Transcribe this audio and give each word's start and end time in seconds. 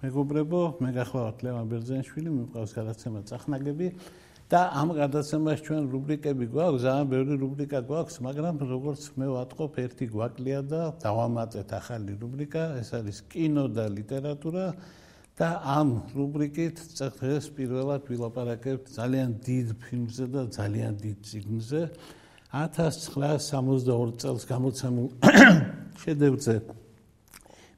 მეგობრებო, 0.00 0.60
მე 0.80 0.90
გახლავთ 0.96 1.38
ლევან 1.44 1.66
ბერძენიშვილი, 1.70 2.30
მიყვავს 2.40 2.72
გადაცემა 2.78 3.20
წახნაგები. 3.28 3.88
და 4.50 4.60
ამ 4.74 4.88
გადაცემაში 4.98 5.62
ჩვენ 5.62 5.82
რუბრიკები 5.94 6.46
გვაქვს, 6.50 6.82
ძალიან 6.82 7.06
ბევრი 7.06 7.34
რუბრიკა 7.38 7.78
გვაქვს, 7.86 8.16
მაგრამ 8.26 8.54
როგორც 8.66 9.02
მე 9.14 9.26
ვატყობ, 9.30 9.72
ერთი 9.78 10.06
გვაკლია 10.10 10.60
და 10.66 10.82
დავამატეთ 10.98 11.68
ახალი 11.70 12.12
რუბრიკა, 12.18 12.62
ეს 12.82 12.90
არის 12.98 13.18
კინო 13.30 13.64
და 13.70 13.84
ლიტერატურა 13.86 14.66
და 15.38 15.48
ამ 15.62 15.88
რუბრიკით 16.12 16.76
დღეს 16.98 17.44
პირველად 17.54 18.02
ვილაპარაკებთ 18.10 18.90
ძალიან 18.92 19.30
დიდ 19.40 19.68
ფილმზე 19.80 20.26
და 20.34 20.42
ძალიან 20.52 20.94
დიდ 20.98 21.18
წიგნზე 21.30 21.82
1962 22.50 24.18
წელს 24.20 24.42
გამოცემულ 24.50 25.08
შედევრზე 26.02 26.54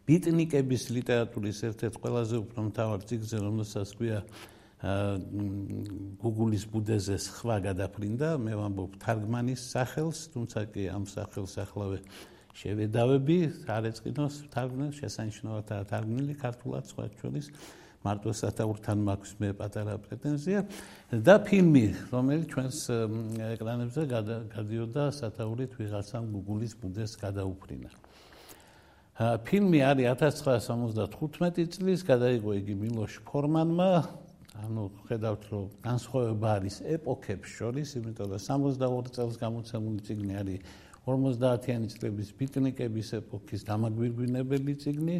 ბიტნიკების 0.08 0.82
ლიტერატურის 0.96 1.58
ერთ-ერთ 1.68 1.94
ყველაზე 2.02 2.36
უფრო 2.42 2.60
მთავარ 2.68 3.00
წიგნზე, 3.06 3.36
რომელსაც 3.38 3.88
ქვია 3.98 4.18
Google-ის 4.82 6.64
ბუდეზე 6.66 7.16
სხვა 7.22 7.56
გადაფრინდა, 7.70 8.28
მე 8.42 8.52
ვამბობ 8.58 8.98
თარგმანის 8.98 9.62
სახელს, 9.70 10.18
თუმცა 10.34 10.60
კი 10.74 10.82
ამ 10.90 11.06
სახელს 11.06 11.54
ახლავე 11.62 12.02
შევედავები, 12.58 13.38
არ 13.70 13.84
ეწყინოს 13.94 14.34
თარგმნის 14.50 14.98
შესანიშნავად 14.98 15.70
თარგმნილი 15.86 16.34
ქართულად 16.42 16.84
სხვა 16.90 17.04
ჩვენის 17.22 17.46
მარტო 18.02 18.30
სათაურთან 18.34 18.98
მაქვს 19.06 19.32
მე 19.38 19.50
პატარა 19.62 19.94
პრეტენზია 20.02 20.60
და 21.22 21.36
ფილმი, 21.46 21.86
რომელიც 22.10 22.46
ჩვენს 22.50 22.78
ეკრანებზე 23.54 24.02
გადიოდა 24.50 25.04
სათაურით 25.14 25.78
ვიღაცამ 25.78 26.24
Google-ის 26.34 26.74
ბუდეს 26.82 27.14
გადაუფრინა. 27.22 28.01
ფილმი 29.20 29.80
არის 29.84 30.24
1975 30.24 31.66
წლის, 31.68 32.00
გადაიღო 32.00 32.52
იგი 32.56 32.74
მილოშ 32.80 33.20
ფორმანმა, 33.28 33.90
ანუ 34.64 34.84
ხედავთ 35.04 35.42
რომ 35.52 35.66
განსხვავება 35.84 36.48
არის 36.56 36.76
ეპოქებს 36.96 37.48
შორის, 37.60 37.92
იმიტომ 38.00 38.32
რომ 38.32 38.40
62 38.40 39.12
წელს 39.12 39.36
გამოცემული 39.36 40.00
წიგნი 40.08 40.34
არის 40.40 40.60
50-იანი 41.04 41.88
წლების 41.92 42.28
ბიტნიკების 42.40 43.08
ეპოქის 43.20 43.60
დამაგვირგვინებელი 43.68 44.74
წიგნი. 44.80 45.16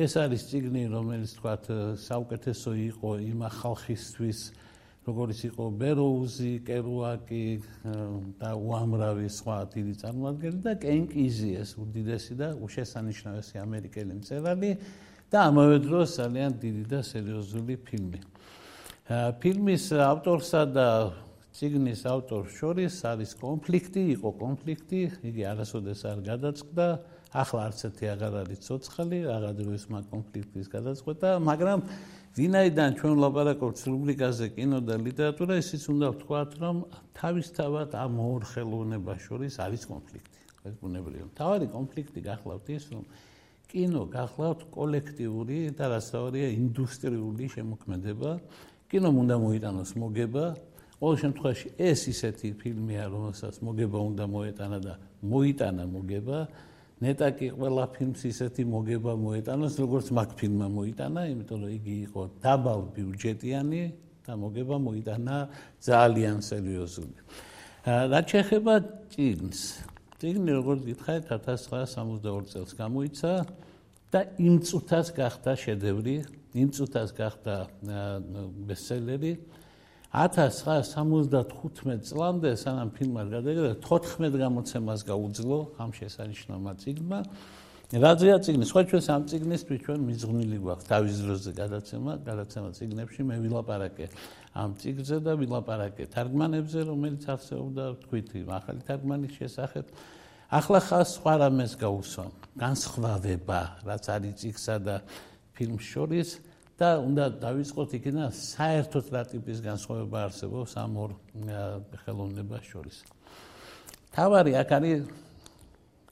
ეს 0.00 0.12
არის 0.16 0.42
წიგნი, 0.48 0.82
რომელიც 0.96 1.30
თქვათ 1.36 1.64
საუკეთესო 1.98 2.70
იყო 2.72 3.10
იმ 3.20 3.40
ხალხისთვის, 3.52 4.38
როგორც 5.06 5.38
იყო 5.46 5.64
ბეროუზი, 5.78 6.52
კერუაკი 6.66 7.44
და 8.42 8.50
უამრავი 8.58 9.28
სხვა 9.30 9.58
დიდი 9.70 9.94
წარმომადგენელი 10.02 10.62
და 10.66 10.72
კენკიზი 10.82 11.50
ეს 11.62 11.70
უდიდესი 11.78 12.34
და 12.40 12.48
უშესანიშნავესი 12.58 13.54
ამერიკელი 13.62 14.12
მწერალი 14.18 14.70
და 15.30 15.38
ამავე 15.50 15.78
დროს 15.86 16.08
ძალიან 16.18 16.50
დიდი 16.58 16.84
და 16.90 17.00
სერიოზული 17.06 17.74
ფილმი. 17.86 18.20
ფილმის 19.38 19.84
ავტორსა 19.94 20.62
და 20.74 20.88
ციგნის 21.56 22.02
ავტორს 22.10 22.50
შორის 22.58 22.94
არის 23.06 23.30
კონფლიქტი, 23.40 24.02
იყო 24.18 24.30
კონფლიქტი, 24.42 25.00
იგი 25.24 25.42
არასოდეს 25.54 26.00
არ 26.10 26.18
გადაწყდა, 26.26 26.86
ახლა 27.32 27.60
არც 27.70 27.78
ერთი 27.88 28.04
აღარ 28.12 28.34
არის 28.42 28.60
ცოცხალი, 28.66 29.18
აღარ 29.30 29.56
ის 29.72 29.84
მაგ 29.88 30.04
კონფლიქტის 30.12 30.66
გადაწყვეტა, 30.74 31.30
მაგრამ 31.46 31.80
ვინაიდან 32.36 32.90
ჩვენ 33.00 33.12
ვლაპარაკობთ 33.16 33.78
რუბრიკაზე 33.88 34.46
კინო 34.52 34.78
და 34.84 34.94
ლიტერატურა, 35.00 35.56
ისიც 35.56 35.82
უნდა 35.88 36.06
ვთქვათ, 36.12 36.50
რომ 36.60 36.76
თავისთავად 37.16 37.90
ამ 37.96 38.12
ორ 38.20 38.42
ხელოვნებას 38.52 39.20
შორის 39.24 39.54
არის 39.56 39.82
კონფლიქტი. 39.88 40.40
ეს 40.68 40.74
ბუნებრივია. 40.76 41.26
თავარი 41.32 41.66
კონფლიქტი 41.72 42.20
გახლავთ 42.28 42.66
ის, 42.76 42.84
რომ 42.92 43.04
კინო 43.72 44.02
გახლავთ 44.12 44.60
კოლექტიური 44.68 45.58
და 45.72 45.84
რასაორია 45.96 46.48
ინდუსტრიული 46.60 47.44
შემოქმედება. 47.56 48.30
კინომ 48.90 49.14
უნდა 49.16 49.36
მოიტანოს 49.40 49.90
მოგება. 49.96 50.44
ყოველ 51.00 51.16
შემთხვევაში 51.22 51.68
ეს 51.76 52.00
ისეთი 52.12 52.48
ფილმია, 52.60 53.04
რომელსაც 53.16 53.54
მოგება 53.64 53.98
უნდა 54.10 54.24
მოეტანა 54.28 54.78
და 54.84 54.94
მოიტანა 55.24 55.84
მოგება. 55.88 56.38
ნეტა 56.96 57.28
კი 57.36 57.48
ყველა 57.52 57.84
ფილმს 57.92 58.20
ისეთი 58.24 58.62
მოგება 58.72 59.12
მოეტანოს, 59.20 59.74
როგორც 59.84 60.06
მაგ 60.16 60.28
ფილმმა 60.40 60.68
მოიტანა, 60.72 61.20
იმიტომ 61.32 61.58
რომ 61.60 61.72
იგი 61.76 61.96
იყო 62.08 62.22
დაბალ 62.40 62.80
ბიუჯეტიანი 62.96 63.82
და 64.24 64.32
მოგება 64.40 64.76
მოიტანა 64.80 65.36
ძალიან 65.84 66.38
სერიოზული. 66.40 67.18
რაც 67.84 68.26
შეეხება 68.32 68.74
წიგნს, 69.12 69.60
წიგნი 70.18 70.50
როგორც 70.56 70.80
გითხარით 70.88 71.24
1962 71.36 72.48
წელს 72.50 72.72
გამოიცა 72.80 73.32
და 74.10 74.20
იმ 74.40 74.54
წუთას 74.64 75.06
გახდა 75.12 75.52
შედევრი, 75.52 76.16
იმ 76.56 76.68
წუთას 76.72 77.10
გახდა 77.12 77.54
ბესტსელერი 78.66 79.32
1975 80.16 82.08
წლამდე 82.08 82.50
სანამ 82.56 82.88
ფილმმა 82.96 83.22
გადაიღო 83.36 83.72
14 83.84 84.38
გამოცემას 84.40 85.00
გაუძლო 85.04 85.58
ამ 85.76 85.90
შესანიშნავმა 85.92 86.72
წიგნმა. 86.80 87.18
რაზეა 87.86 88.36
წიგნი 88.40 88.64
სხვა 88.64 88.80
ჩვენ 88.88 89.02
სამ 89.04 89.22
წიგნისთვის 89.28 89.78
ჩვენ 89.84 90.00
მიზღვნილი 90.08 90.58
გვაქვს. 90.64 90.88
თავის 90.88 91.16
დროზე 91.20 91.50
გადაცემა 91.60 92.12
გადაცემა 92.24 92.68
წიგნებში 92.80 93.20
მე 93.28 93.36
ვილაპარაკე 93.44 94.06
ამ 94.56 94.70
წიგნზე 94.80 95.16
და 95.20 95.32
ვილაპარაკე 95.36 96.04
თარგმანებზე 96.16 96.80
რომელიც 96.88 97.22
არსებობდა 97.36 97.84
თქვითი 98.08 98.38
ახალი 98.48 98.80
თარგმანის 98.88 99.32
შესახებ. 99.36 99.84
ახლა 100.48 100.80
ხას 100.80 101.08
სხვა 101.20 101.34
რამეს 101.44 101.72
გაუსვამ 101.76 102.32
განსხვავება 102.56 103.60
რაც 103.84 104.04
არის 104.16 104.34
წიგსა 104.40 104.76
და 104.80 104.96
ფილმს 105.52 105.84
შორის 105.92 106.28
და 106.76 106.88
უნდა 107.00 107.24
დავიწყოთ 107.40 107.90
იქიდან 107.96 108.28
საერთოდ 108.36 109.06
რა 109.14 109.22
ტიპის 109.32 109.58
განსხვავება 109.64 110.18
არსებობს 110.28 110.72
ამ 110.76 110.92
ორ 111.00 111.10
ხელოვნებას 112.04 112.64
შორის. 112.68 112.96
თავარი 114.12 114.52
აქ 114.60 114.70
არის 114.76 115.00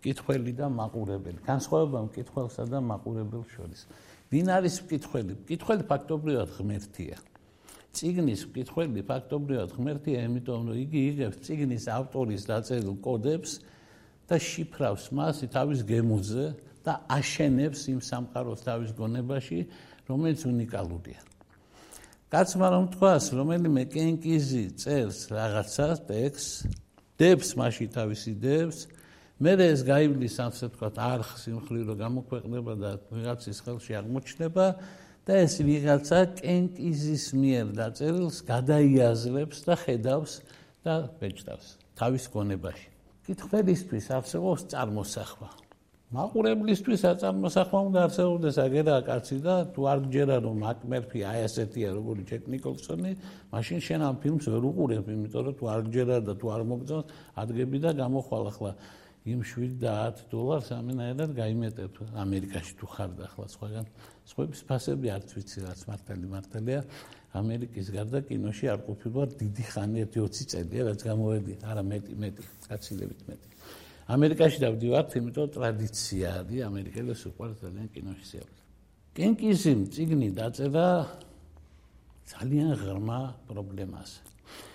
კითხველი 0.05 0.53
და 0.57 0.67
მაყურებელი. 0.69 1.39
განსხვავება 1.45 1.99
მკითხველსა 2.09 2.65
და 2.69 2.79
მაყურებელს 2.81 3.49
შორის. 3.57 3.81
ვინ 4.33 4.47
არის 4.57 4.75
მკითხველი? 4.85 5.33
მკითხველი 5.45 5.83
ფაქტობრივად 5.85 6.49
ღმერთია. 6.57 7.17
ციგნის 7.95 8.41
მკითხველი 8.51 9.01
ფაქტობრივად 9.07 9.69
ღმერთია, 9.77 10.19
იმიტომ 10.29 10.61
რომ 10.69 10.77
იგი 10.85 11.01
იღებს 11.09 11.37
ციგნის 11.47 11.85
ავტორის 11.95 12.43
დაწერილ 12.51 12.97
კოდებს 13.05 13.51
და 14.29 14.37
შიფრავს 14.41 15.05
მას 15.15 15.37
თავის 15.55 15.81
გემოზე 15.87 16.47
და 16.85 16.93
აშენებს 17.09 17.81
იმ 17.93 18.01
სამყაროს 18.03 18.61
თავის 18.67 18.91
გონებაში, 18.99 19.61
რომელიც 20.09 20.41
უნიკალურია. 20.45 21.21
კაცმა 22.35 22.67
რომ 22.75 22.85
თქვას, 22.95 23.25
რომელიმე 23.31 23.83
კენკიზი 23.95 24.65
წერს 24.75 25.31
რაღაცა 25.31 25.89
ტექსტს, 26.09 26.67
დებს 27.15 27.49
მასში 27.55 27.87
თავის 27.95 28.23
იდეებს, 28.35 28.79
მე 29.39 29.53
ეს 29.71 29.81
გაივლის 29.87 30.37
ასე 30.43 30.67
ვთქვათ, 30.71 30.97
არხს 30.99 31.43
იმხრივ 31.55 31.83
რომ 31.91 31.99
გამოქვეყნება 32.03 32.73
და 32.75 32.91
ვიღაცის 33.15 33.59
ხელში 33.63 33.93
აღმოჩნდება 34.03 34.67
და 35.25 35.33
ეს 35.41 35.55
ვიღაცა 35.63 36.21
კენკიზის 36.43 37.25
მიერ 37.39 37.67
დაწერილს 37.79 38.37
გადაიაზრებს 38.51 39.59
და 39.65 39.75
ხედავს 39.79 40.33
და 40.85 40.95
ბეჭდავს 41.19 41.69
თავის 41.97 42.25
გონებაში. 42.35 42.89
კითხველისთვის 43.25 44.07
არსებობს 44.11 44.69
წარმოსახვა. 44.75 45.64
მაყურებლისთვის 46.15 47.03
აწარმოსახვა 47.11 47.79
უნდა 47.89 48.03
არსებობდეს 48.07 48.59
აგერა 48.63 48.97
კაცი 49.09 49.39
და 49.43 49.55
თუ 49.75 49.87
არ 49.91 50.03
გჯერა 50.07 50.37
რომ 50.47 50.59
აკმერფი 50.71 51.21
აი 51.31 51.41
ასეთია 51.49 51.89
როგორი 51.97 52.27
ჯეკ 52.31 52.45
ნიკოლსონი 52.55 53.13
მაშინ 53.55 53.81
შენ 53.87 54.05
ამ 54.09 54.21
ფილმს 54.23 54.47
ვერ 54.55 54.67
უყურებ 54.71 55.09
იმიტომ 55.15 55.43
რომ 55.49 55.57
თუ 55.59 55.65
არ 55.75 55.81
გჯერა 55.89 56.19
და 56.29 56.35
თუ 56.39 56.47
არ 56.55 56.63
მოგწონს 56.71 57.11
ადგები 57.43 57.79
და 57.83 57.91
გამოხვალ 57.99 58.45
ახლა 58.53 58.73
იმ 59.25 59.41
7 59.41 59.75
და 59.81 59.93
10 60.13 60.29
დოლარს 60.31 60.69
ამენაერად 60.77 61.31
გაიმეტებ 61.41 61.95
ამერიკაში 62.25 62.73
თუ 62.79 62.87
ხარ 62.95 63.11
და 63.19 63.23
ახლა 63.25 63.47
სხვაგან. 63.49 63.87
სხვების 64.29 64.61
ფასები 64.69 65.09
არც 65.17 65.29
ვიცი 65.35 65.59
რაც 65.65 65.81
მართალი 65.89 66.27
მართალია 66.35 66.81
ამერიკის 67.41 67.87
გარდა 67.97 68.19
კინოში 68.29 68.67
არ 68.69 68.81
ყოფილა 68.85 69.23
დიდი 69.41 69.65
ხანი 69.73 69.99
1-20 70.05 70.53
წელია 70.53 70.83
რაც 70.93 71.01
გამოვედი 71.09 71.53
არა 71.65 71.83
მეტი 71.91 72.13
მეტი 72.23 72.43
კაცილებით 72.69 73.21
მეტი 73.29 73.49
ამერიკაში 74.05 74.59
დავდივართ, 74.61 75.09
იმიტომ 75.17 75.49
ტრადიცია 75.57 76.27
არის 76.45 76.61
ამერიკელებს 76.69 77.23
უყვართ 77.31 77.55
ძალიან 77.65 77.89
კინოში 77.95 78.25
სიახლე. 78.31 78.61
კენკიზიმ 79.17 79.81
ციგნი 79.95 80.29
დაწერა 80.37 80.89
ძალიან 82.29 82.71
ღრმა 82.81 83.21
პრობლემას. 83.49 84.11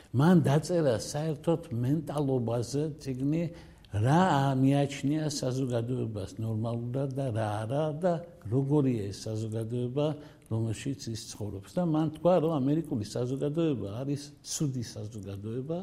მან 0.10 0.36
დაწერა 0.42 0.96
საერთოდ 0.98 1.62
მენტალობაზე 1.70 2.84
ციგნი 2.98 3.44
რა 3.94 4.54
მიაჩნია 4.58 5.30
საზოგადოებას 5.34 6.38
ნორმალურად 6.42 7.10
და 7.14 7.26
რა 7.34 7.48
არა 7.66 7.86
და 8.02 8.14
როგორია 8.50 9.10
ეს 9.10 9.18
საზოგადოება 9.26 10.08
რომელშიც 10.50 11.02
ის 11.14 11.22
ცხოვრობს 11.34 11.74
და 11.78 11.86
მან 11.90 12.08
თქვა 12.18 12.34
რომ 12.42 12.54
ამერიკული 12.58 13.06
საზოგადოება 13.06 13.90
არის 14.02 14.22
ცუდი 14.46 14.84
საზოგადოება 14.94 15.78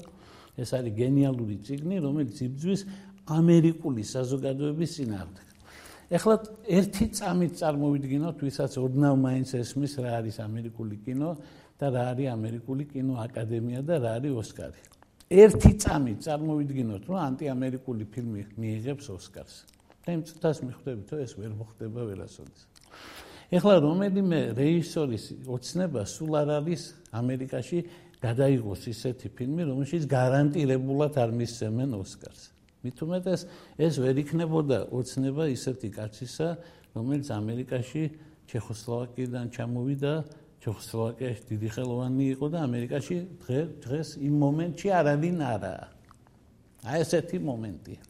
ეს 0.54 0.70
არის 0.78 0.92
გენიალური 1.02 1.56
ციგნი 1.66 1.96
რომელიც 2.06 2.36
იბძვის 2.46 2.80
ამერიკული 3.26 4.02
საზოგადოების 4.06 4.90
წინააღმდეგ. 4.96 5.46
ეხლა 6.06 6.34
ერთი 6.70 7.06
წამით 7.18 7.52
წარმოვიდგინოთ 7.58 8.36
ვისაც 8.46 8.72
ოდნავ 8.78 9.14
მაინც 9.18 9.48
ესმის 9.58 9.92
რა 9.98 10.10
არის 10.22 10.36
ამერიკული 10.38 10.96
კინო 11.02 11.30
და 11.78 11.86
რა 11.90 12.02
არის 12.14 12.28
ამერიკული 12.30 12.84
კინო 12.86 13.14
აკადემია 13.26 13.82
და 13.82 13.94
რა 13.98 14.10
არის 14.22 14.32
ოსკარი. 14.42 14.80
ერთი 15.26 15.72
წამით 15.82 16.18
წარმოვიდგინოთ 16.22 17.02
რომ 17.10 17.18
ანტიამერიკული 17.26 18.04
ფილმი 18.06 18.42
მიიღებს 18.54 19.06
ოსკარს. 19.10 19.54
და 20.06 20.08
იმ 20.14 20.22
წუთას 20.22 20.58
მიხვდებით 20.62 21.06
რომ 21.10 21.20
ეს 21.26 21.32
ვერ 21.34 21.52
მოხდება 21.58 22.00
ვერასოდეს. 22.06 22.60
ეხლა 23.50 23.74
რომელიმე 23.82 24.38
რეჟისორის 24.54 25.24
ოცნება 25.50 26.06
სულ 26.06 26.32
არ 26.46 26.48
არის 26.62 26.82
ამერიკაში 27.10 27.78
გადაიღოს 28.22 28.82
ისეთი 28.86 29.28
ფილმი, 29.34 29.62
რომელშიც 29.66 30.02
გარანტირებულად 30.06 31.14
არ 31.18 31.30
მისცემენ 31.34 31.90
ოსკარს. 31.98 32.55
მით 32.84 32.96
უმეტეს 33.06 33.40
ეს 33.78 33.94
ვერ 34.02 34.16
იქნებოდა 34.22 34.78
ოცნება 34.92 35.44
ისეთი 35.52 35.88
კაცისა, 35.96 36.48
რომელიც 36.96 37.26
ამერიკაში 37.32 38.02
ჩეხოსლოვაკიიდან 38.50 39.46
ჩამოვიდა, 39.54 40.12
ჩეხოსლოვაკიაში 40.62 41.42
დიდი 41.50 41.68
ხელოვანი 41.76 42.24
იყო 42.34 42.46
და 42.50 42.58
ამერიკაში 42.66 43.16
დღეს 43.84 44.08
იმ 44.18 44.34
მომენტში 44.42 44.88
არავინ 44.98 45.38
არაა. 45.54 45.86
აი 46.86 46.98
ესეთი 47.02 47.38
მომენტია. 47.42 48.00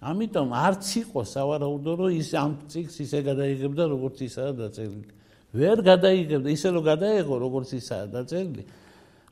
ამიტომ 0.00 0.48
არც 0.56 0.84
იყო 1.04 1.20
სავარაუდო 1.28 1.92
რომ 2.00 2.10
ის 2.16 2.30
ამ 2.32 2.52
ციკს 2.72 2.94
ისე 3.04 3.18
გადაიღებდა 3.20 3.84
როგორც 3.92 4.16
ისაა 4.24 4.52
დაწერილი. 4.60 5.08
ვერ 5.52 5.78
გადაიღებდა 5.84 6.48
ისე 6.56 6.68
რომ 6.72 6.82
გადაიღო 6.88 7.36
როგორც 7.36 7.70
ისაა 7.76 8.04
დაწერილი. 8.16 8.64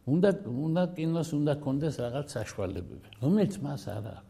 უნდა 0.09 0.31
უნდა 0.49 0.83
კინოს 0.97 1.29
უნდა 1.37 1.55
კონდეს 1.65 1.95
რაღაც 2.05 2.27
საშუალებები, 2.37 3.09
რომელიც 3.21 3.53
მას 3.65 3.83
არ 3.93 4.05
აქვს. 4.17 4.28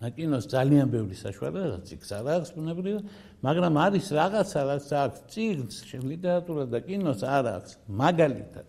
და 0.00 0.08
კინოს 0.16 0.48
ძალიან 0.48 0.88
ბევრი 0.88 1.16
საშუალებაა, 1.20 1.84
ციკს 1.84 2.10
არ 2.16 2.26
აქვს 2.40 2.50
ბუნებრივად, 2.56 3.04
მაგრამ 3.44 3.74
არის 3.84 4.06
რაღაცა 4.16 4.60
რაც 4.64 4.86
აქვს 4.96 5.18
ციკს, 5.28 5.76
ლიტერატურა 6.00 6.64
და 6.72 6.78
კინოს 6.80 7.20
არ 7.20 7.44
აქვს. 7.60 7.72
მაგალითად 8.00 8.68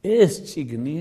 ეს 0.00 0.32
ციგნი 0.48 0.96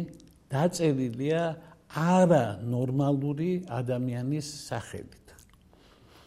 დაწერილია 0.51 1.55
არა 1.87 2.45
ნორმალური 2.67 3.63
ადამიანის 3.71 4.47
სახელით. 4.67 5.27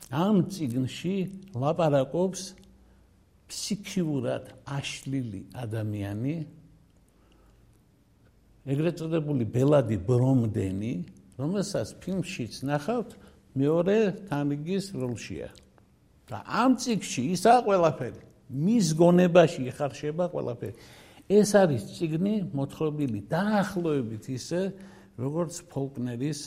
ამ 0.08 0.48
ციგნში 0.48 1.16
ლაპარაკობს 1.52 2.42
ფსიქიურად 3.48 4.44
აშლილი 4.64 5.52
ადამიანი, 5.52 6.36
ეგრეთ 8.64 8.94
წოდებული 9.00 9.44
ბელადი 9.44 9.96
ბრომდენი, 10.00 10.94
რომელსაც 11.38 11.88
ფილმშიც 12.02 12.62
ნახავთ, 12.68 13.10
მეორე 13.54 13.96
თანრიგის 14.30 14.94
როლშია. 14.94 15.48
და 16.24 16.40
ამ 16.48 16.76
წიგნში 16.80 17.22
ისაა 17.36 17.60
ყველაფერი. 17.68 18.22
მის 18.48 18.86
გონებაში 18.96 19.60
იხარშება 19.68 20.24
ყველაფერი. 20.32 20.74
ეს 21.28 21.50
არის 21.56 21.82
წიგნი 21.96 22.34
მოთხრობილი 22.52 23.20
დაახლოებით 23.28 24.24
ისე, 24.32 24.60
როგორც 25.20 25.54
ფოლკნერის 25.68 26.40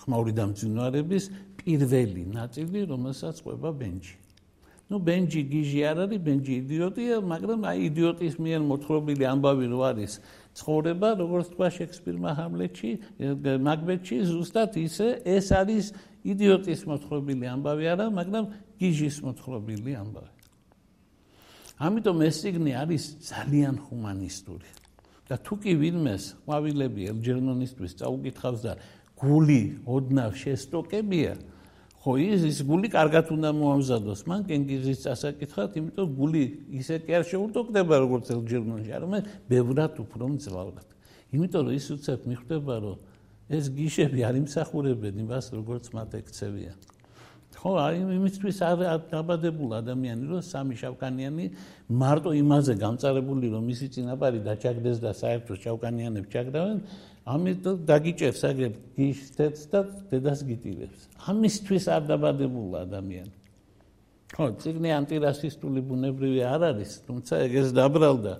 ხმაურიდან 0.00 0.50
ძინვარების 0.60 1.24
პირველი 1.60 2.24
ნაწილი, 2.36 2.80
რომელსაც 2.88 3.36
ყვება 3.44 3.70
ბენჯი. 3.72 4.16
ну 4.84 5.00
бенჯი 5.00 5.42
გიჟი 5.48 5.80
არ 5.90 5.98
არის, 6.04 6.20
бенჯი 6.20 6.52
იდიოტია, 6.60 7.14
მაგრამ 7.24 7.60
აი 7.64 7.78
იდიოტის 7.88 8.34
მიერ 8.36 8.60
მოთხრობილი 8.68 9.24
ამბავი 9.32 9.66
რო 9.72 9.80
არის, 9.80 10.12
ცხოვრება 10.54 11.08
როგორც 11.18 11.46
თქვა 11.54 11.68
შექსპირმა 11.78 12.30
ჰამლეტში 12.38 12.90
მაგბეთში 13.66 14.16
ზუსტად 14.30 14.78
ისე 14.78 15.08
ეს 15.26 15.50
არის 15.50 15.90
იდიოტის 16.24 16.80
მოთხრობილი 16.90 17.46
ამბავი 17.54 17.84
არა 17.94 18.06
მაგრამ 18.14 18.44
გიჟის 18.78 19.16
მოთხრობილი 19.26 19.92
ამბავი. 19.98 20.32
ამიტომ 21.84 22.18
ეს 22.22 22.36
სიგნი 22.44 22.72
არის 22.78 23.04
ძალიან 23.28 23.74
ჰუმანისტური. 23.88 24.70
და 25.24 25.40
თუ 25.40 25.54
კი 25.56 25.72
ვინმეს 25.80 26.24
ყვავილები 26.44 27.02
ელჯერნონისტვის 27.12 27.92
წაუკითხავს 27.96 28.60
და 28.60 28.72
გული 29.16 29.62
ოდნავ 29.88 30.36
შესტოკებია 30.36 31.32
ხო 32.04 32.14
ის 32.20 32.42
ის 32.44 32.58
გული 32.68 32.92
კარგად 32.92 33.32
უნდა 33.32 33.50
მოამზადოს. 33.56 34.20
მან 34.28 34.40
კენგიზის 34.44 34.98
წასაკითხად 35.08 35.78
იმიტომ 35.80 36.08
გული 36.20 36.42
ისე 36.76 37.00
კი 37.00 37.16
არ 37.16 37.24
შეურტოკდება 37.32 37.94
როგორც 38.04 38.28
ელჯერნონში 38.28 38.92
არამედ 38.92 39.24
ბევრად 39.48 39.94
უფრო 40.04 40.24
მძლავრად. 40.36 40.88
იმიტომ 41.32 41.62
რომ 41.64 41.72
ის 41.72 41.86
უცებ 41.96 42.20
მიხვდება 42.28 42.74
რომ 42.84 42.98
ეს 43.56 43.64
გიშები 43.72 44.20
არ 44.20 44.34
იმსახურებენ 44.44 45.14
იმას 45.24 45.46
როგორც 45.56 45.84
მათ 45.96 46.10
ექცევიან. 46.20 46.78
ხო, 47.64 47.70
აი 47.80 47.96
იმისთვის 48.20 48.58
არ 48.60 49.08
დაბადებულ 49.08 49.70
ადამიანი 49.80 50.24
რომ 50.28 50.40
სამი 50.44 50.74
შავკანიანი 50.76 51.44
მარტო 51.88 52.30
იმაზე 52.36 52.72
გამწარებული 52.84 53.46
რომ 53.48 53.62
მისი 53.64 53.86
წინაპარი 53.94 54.44
დაჭაგდეს 54.44 54.98
და 55.00 55.10
საერთოდ 55.16 55.56
შავკანიანებს 55.64 56.28
ჩაგდავენ, 56.28 56.78
ამიტომ 57.24 57.76
დაგიჭერს 57.88 58.42
აგერ 58.44 58.72
გიშთებს 58.96 59.62
და 59.72 59.80
დედას 60.12 60.40
გიტილებს. 60.44 61.00
ამისთვის 61.24 61.84
არ 61.88 62.02
დაბადებულ 62.10 62.70
ადამიანი. 62.84 63.34
ხო, 64.34 64.44
ციგნი 64.60 64.90
ანტირასისტული 64.98 65.80
ბუნებრივი 65.88 66.42
არ 66.44 66.62
არის, 66.70 66.92
თუმცა 67.08 67.34
ეგეს 67.48 67.68
დაბრალდა. 67.72 68.34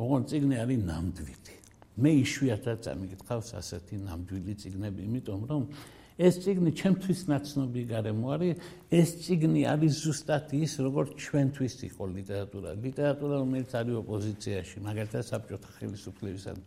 ოღონდ 0.00 0.24
ციგნი 0.30 0.56
არის 0.64 0.80
ნამდვილი. 0.88 1.52
მე 2.00 2.10
იშვიათად 2.24 2.78
წამიკითხავს 2.80 3.48
ასეთი 3.60 3.94
ნამდვილი 4.08 4.52
ციგნები, 4.56 5.00
იმიტომ 5.04 5.40
რომ 5.50 5.62
ეს 6.16 6.38
ციგნი 6.44 6.70
ჩემთვის 6.76 7.20
ნაცნობი 7.28 7.82
გარემო 7.88 8.26
არის 8.36 8.54
ეს 8.92 9.08
ციგნი 9.24 9.62
არის 9.72 9.92
ზუსტად 10.04 10.52
ის 10.60 10.72
როგორც 10.84 11.10
ჩვენთვის 11.24 11.74
იყო 11.88 12.04
ლიტერატურა 12.16 12.70
ლიტერატურა 12.84 13.34
რომელიც 13.42 13.70
არის 13.80 13.94
ოპოზიციაში 14.04 14.76
მაგალითად 14.86 15.22
საბჭოთა 15.24 15.70
ხელისუფლებისგან 15.80 16.58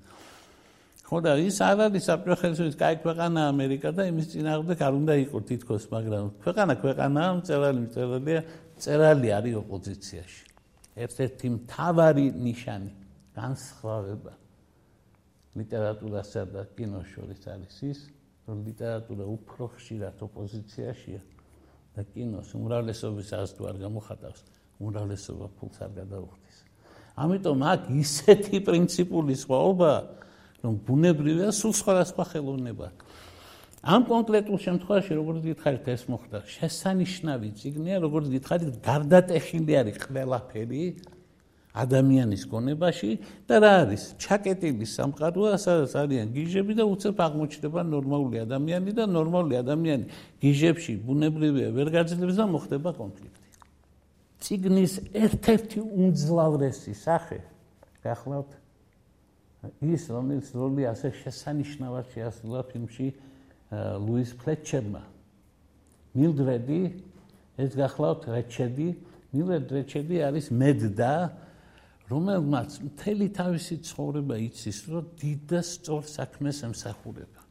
ხო 1.06 1.18
და 1.22 1.32
ის 1.38 1.58
არ 1.62 1.82
არის 1.86 2.04
საბჭოთა 2.10 2.38
ხელისუფლების 2.42 2.78
კაი 2.82 2.96
ქვეყანა 3.06 3.42
ამერიკა 3.54 3.90
და 3.94 4.04
იმის 4.10 4.28
წინააღმდეგ 4.34 4.80
არ 4.88 4.94
უნდა 5.00 5.14
იყოს 5.26 5.44
თითქოს 5.50 5.84
მაგრამ 5.94 6.26
ქვეყანა 6.46 6.74
ქვეყანაა 6.82 7.32
მწერალი 7.40 7.80
მწერალია 7.86 8.42
წერალი 8.82 9.30
არის 9.38 9.56
ოპოზიციაში 9.62 10.42
ერთ-ერთი 11.06 11.48
მთავარი 11.60 12.26
ნიშანი 12.46 12.92
განსხვავება 13.38 14.34
ლიტერატურასა 15.56 16.42
და 16.52 16.62
კინოს 16.74 17.08
შორის 17.14 17.42
არის 17.54 17.78
ის 17.92 18.00
რომ 18.46 18.58
ლიტერატურა 18.66 19.26
უფრო 19.26 19.64
ხშირად 19.78 20.20
ოპოზიციაშია 20.26 21.22
და 21.96 22.04
კინოს 22.12 22.50
უმრავლესობის 22.60 23.30
აზრს 23.40 23.54
თუ 23.58 23.64
არ 23.72 23.78
გამოხატავს, 23.82 24.42
უმრავლესობა 24.84 25.48
ფულს 25.58 25.78
არ 25.82 25.92
გადაუხდის. 25.96 26.58
ამიტომ 27.16 27.60
აქ 27.72 27.82
ისეთი 28.04 28.58
პრინციპული 28.68 29.34
სხვაობა, 29.40 29.92
რომ 30.66 30.76
ბუნებრივია 30.88 31.50
სულ 31.54 31.74
სხვადასხვა 31.78 32.24
ხელოვნება. 32.34 32.88
ამ 33.86 34.02
კონკრეტულ 34.10 34.58
შემთხვევაში 34.66 35.14
როგორც 35.14 35.40
გითხარით 35.46 35.86
ეს 35.94 36.04
მოხდა, 36.10 36.38
შესანიშნავი 36.50 37.50
ციგნია, 37.54 37.98
როგორც 38.02 38.26
გითხარით, 38.34 38.72
გარდატეხილი 38.82 39.74
არის 39.78 39.98
ყველაფერი, 40.10 40.84
ადამიანის 41.76 42.44
გონებაში 42.48 43.12
და 43.46 43.56
რა 43.60 43.72
არის? 43.84 44.04
ჩაკეტილი 44.16 44.86
სამყაროა 44.88 45.60
სადაც 45.60 45.92
არიან 46.02 46.28
გიჟები 46.32 46.74
და 46.80 46.84
უცებ 46.88 47.20
აღმოჩნდება 47.20 47.82
ნორმალური 47.84 48.38
ადამიანი 48.48 48.92
და 48.96 49.04
ნორმალური 49.12 49.60
ადამიანი 49.60 50.06
გიჟებში 50.40 50.94
ბუნებრივია 51.04 51.70
ვერ 51.76 51.88
გაძლებს 51.92 52.36
და 52.40 52.46
მოხდება 52.48 52.90
კონფლიქტი. 52.96 53.44
ციგნის 54.40 54.94
ერთ-ერთი 55.14 55.80
უმძლავრესი 55.84 56.94
სახე 56.96 57.40
გახლავთ 58.08 58.52
ის 59.82 60.04
რომელიც 60.12 60.48
როლი 60.56 60.84
ასე 60.92 61.12
შესანიშნავად 61.24 62.06
შეასრულა 62.14 62.62
ფილმში 62.72 63.08
ლუის 64.06 64.32
ფლეტჩერმა 64.42 65.04
მილდრედი 66.16 66.82
ეს 67.66 67.72
გახლავთ 67.80 68.30
რეჩედი 68.36 68.90
მილდრედ 69.36 69.68
რეჩედი 69.78 70.16
არის 70.30 70.52
მედდა 70.52 71.14
რომელმაც 72.06 72.78
მთელი 72.86 73.28
თავისი 73.34 73.76
ცხოვრება 73.82 74.36
იცის, 74.38 74.78
რომ 74.94 75.06
დიდ 75.18 75.40
და 75.50 75.60
სწორ 75.66 76.04
საქმეს 76.06 76.58
ემსახურება. 76.70 77.42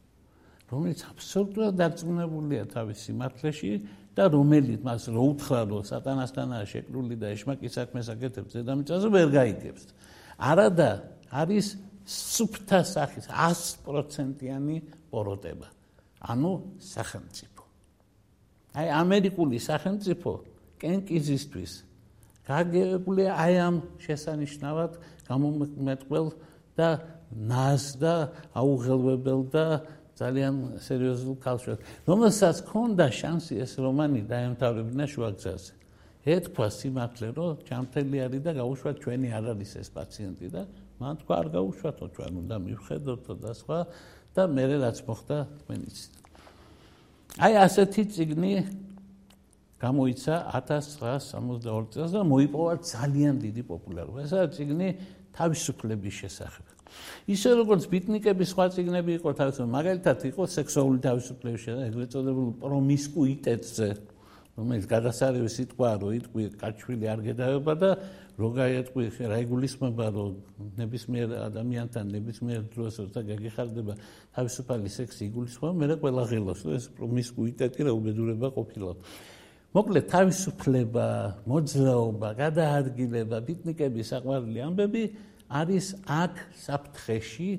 რომელიც 0.70 1.00
აბსოლუტურად 1.10 1.74
დარწმუნებულია 1.78 2.62
თავის 2.70 2.98
სიმართლეში 3.04 3.72
და 4.14 4.24
რომელიც 4.30 4.80
მას 4.86 5.02
რო 5.10 5.24
უთხრა 5.34 5.60
რომ 5.70 5.82
სატანასთანაა 5.90 6.64
შეკრული 6.70 7.14
და 7.18 7.26
ეშმაკის 7.34 7.72
საქმეს 7.78 8.06
აკეთებს 8.14 8.52
დედამიწაზე 8.54 9.06
ვერ 9.10 9.28
გაიგებს. 9.34 9.82
არადა 10.38 10.90
არის 11.34 11.66
სუფთა 12.04 12.80
სახის 12.84 13.26
100%-იანი 13.32 14.76
პოროტება. 15.10 15.68
ანუ 16.24 16.52
სახელმწიფო. 16.80 17.62
აი 18.74 18.88
ამერიკული 18.90 19.60
სახელმწიფო 19.60 20.30
კენკიზისთვის 20.80 21.72
გაგებული 22.48 23.24
აი 23.30 23.54
ამ 23.60 23.76
შესანიშნავად 24.04 24.92
გამომეტყველ 25.28 26.26
და 26.76 26.88
ნას 27.32 27.96
და 28.00 28.34
აუღელვებელ 28.52 29.40
და 29.52 29.66
ძალიან 30.14 30.78
სერიოზულ 30.78 31.36
ქალშვილს, 31.42 31.80
რომელსაც 32.06 32.56
ჰქონდა 32.62 33.06
შანსი 33.10 33.54
ეს 33.64 33.72
რომანი 33.82 34.22
დაემთავრებინა 34.30 35.04
შუაგზაზე. 35.10 35.72
ეთქვა 36.24 36.68
სიმართლე, 36.72 37.28
რომ 37.36 37.52
ჯანმრთელი 37.68 38.18
არის 38.24 38.40
და 38.46 38.52
გაუშვა 38.56 38.90
ჩვენი 39.02 39.28
არ 39.34 39.44
არის 39.52 39.72
ეს 39.76 39.88
პაციენტი 39.92 40.46
და 40.54 40.62
მან 41.00 41.14
თქვა 41.22 41.34
არ 41.42 41.48
გაუშვათო 41.54 42.06
ჩვენ 42.14 42.32
უნდა 42.44 42.56
მივხედოთ 42.64 43.26
და 43.42 43.52
სხვა 43.58 43.78
და 44.34 44.42
მე 44.50 44.64
რაც 44.78 44.98
მოხდა 45.06 45.36
თქვენიც. 45.62 45.96
აი 47.34 47.52
ასეთი 47.66 48.02
ციგნი 48.14 48.52
გამოიცა 49.82 50.34
1962 50.54 51.90
წელს 51.94 52.10
და 52.14 52.22
მოიპოვა 52.22 52.74
ძალიან 52.82 53.34
დიდი 53.42 53.62
პოპულარობა. 53.66 54.18
ესა 54.22 54.46
ციგნი 54.54 54.88
თავისუფლების 55.34 56.14
შესახებ. 56.22 56.64
ისე 57.26 57.50
როგორც 57.58 57.82
ბიტნიკების 57.90 58.48
სხვა 58.54 58.64
ციგნები 58.74 59.12
იყო 59.18 59.30
თავისუფლ 59.34 59.70
მაგალითად 59.74 60.18
იყო 60.30 60.42
სექსუალური 60.46 61.00
თავისუფლების 61.02 61.60
შესახებ 61.64 61.86
ეგრეთ 61.90 62.08
წოდებულ 62.14 62.48
პრომისკუიტეტზე 62.62 63.88
რომელიც 64.54 64.86
გადასარევი 64.90 65.50
სიტყვა 65.50 65.90
რო 66.02 66.08
იტყვი 66.18 66.44
კაჩვილი 66.60 67.06
არ 67.10 67.20
გედაება 67.26 67.74
და 67.74 67.90
რო 68.38 68.48
გაიეტყვი 68.54 69.04
რა 69.30 69.38
იგულისხმება 69.44 70.06
რომ 70.14 70.32
ნებისმიერ 70.78 71.28
ადამიანთან 71.42 72.04
ნებისმიერ 72.14 72.62
დროს 72.74 72.94
როცა 73.02 73.20
გაგიხარდება 73.34 73.94
თავისუფალი 74.38 74.88
სექსი 74.94 75.22
იგულისხმება 75.30 75.74
მე 75.74 75.86
რა 75.90 75.96
ყველა 76.02 76.24
ღილოს 76.30 76.60
ეს 76.78 76.84
პრომისკუიტეტი 76.98 77.80
რა 77.88 77.92
უბედურება 77.98 78.48
ყოფილა 78.54 78.94
მოკლედ 79.74 80.04
თავისუფლება 80.14 81.06
მოძრაობა 81.50 82.28
გადაადგილება 82.38 83.36
ბიტნიკების 83.42 84.10
საყვარელი 84.14 84.60
ამბები 84.70 85.02
არის 85.50 85.86
აქ 86.08 86.34
საფრთხეში, 86.64 87.50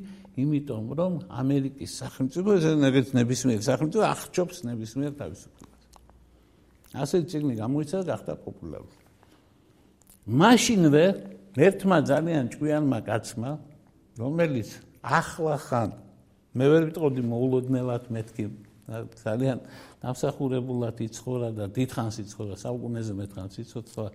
იმიტომ 0.41 0.85
რომ 0.99 1.13
ამერიკის 1.29 1.91
სახელმწიფო 2.01 2.49
ესენებიც 2.59 3.13
ნებისმიერ 3.15 3.61
სახელმწიფო 3.69 4.03
აღჭობს 4.09 4.57
ნებისმიერ 4.67 5.11
თავისუფლებას. 5.21 5.74
ასე 6.95 7.17
ციგნი 7.29 7.53
გამოიცა 7.59 7.97
და 8.01 8.05
გახდა 8.11 8.33
პოპულარული. 8.45 8.95
მაშინვე 10.25 11.05
ერთმა 11.55 11.97
ძალიან 12.09 12.43
ჭკვიანმა 12.55 12.99
კაცმა, 13.05 13.51
რომელიც 14.19 14.69
ახლა 15.03 15.55
ხან 15.59 15.91
მე 16.55 16.65
ვერ 16.71 16.83
ვიტყოდი 16.87 17.21
მოულოდნელად 17.27 18.03
მეთქი 18.15 18.45
ძალიან 19.19 19.59
დამსახურებულად 19.99 20.97
იცხოვრა 21.03 21.49
და 21.57 21.65
დიდხანს 21.75 22.15
იცხოვრა 22.23 22.55
საუკუნეზე 22.63 23.13
მეტხანს 23.19 23.55
იცოცხლა 23.65 24.07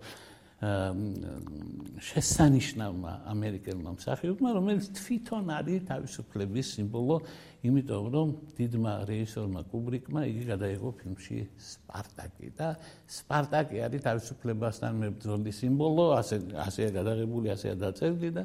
შესანიშნავმა 0.61 3.12
ამერიკელმა 3.33 3.95
მსახიობმა, 3.97 4.49
რომელიც 4.59 4.90
თვითონ 4.93 5.45
არის 5.57 5.87
თავისუფლების 5.88 6.67
სიმბოლო, 6.76 7.17
იმიტომ 7.64 8.05
რომ 8.12 8.29
დიდმა 8.61 8.93
რეჟისორმა 9.09 9.61
კუბრიკმა 9.73 10.21
იგი 10.29 10.45
გადაიღო 10.52 10.90
ფილმში 11.00 11.38
სპარტაკი 11.57 12.49
და 12.61 12.69
სპარტაკი 13.09 13.76
არის 13.88 14.05
თავისუფლებასთან 14.05 14.93
მებრძოლი 15.00 15.52
სიმბოლო, 15.61 16.05
ასე 16.21 16.37
ასეა 16.61 16.90
გადაღებული, 16.93 17.47
ასეა 17.57 17.75
დაწერილი 17.81 18.31
და 18.37 18.45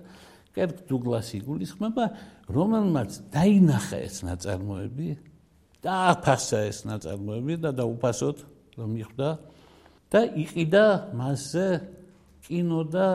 კერკ 0.55 0.87
დუგლასი 0.87 1.43
გულისხმობა, 1.43 2.05
რომელმაც 2.47 3.11
დაინახა 3.35 3.99
ეს 4.07 4.23
ნაწარმოები 4.23 5.09
და 5.83 5.91
აფასა 6.15 6.59
ეს 6.71 6.79
ნაწარმოები 6.87 7.59
და 7.59 7.75
დაუფასოთ 7.75 8.37
რომ 8.79 8.89
მიხვდა 8.95 9.29
და 10.15 10.21
იყიდა 10.31 11.11
მასზე 11.11 11.67
კინო 12.45 12.81
და 12.87 13.07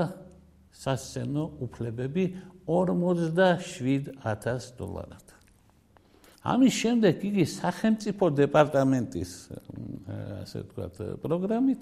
სასცენო 0.74 1.44
უფლებები 1.66 2.24
47000 2.66 4.74
დოლარად. 4.78 5.26
ამის 6.40 6.72
შემდეგ 6.72 7.20
იგი 7.30 7.44
სახელმწიფო 7.44 8.24
დეპარტამენტის 8.32 9.30
ასე 10.40 10.58
ვთქვათ 10.64 11.20
პროგრამით 11.20 11.80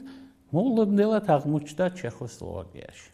მოულოდნელად 0.51 1.31
აღმოჩნდა 1.31 1.87
ჩეხოსლოვაკიაში. 1.95 3.11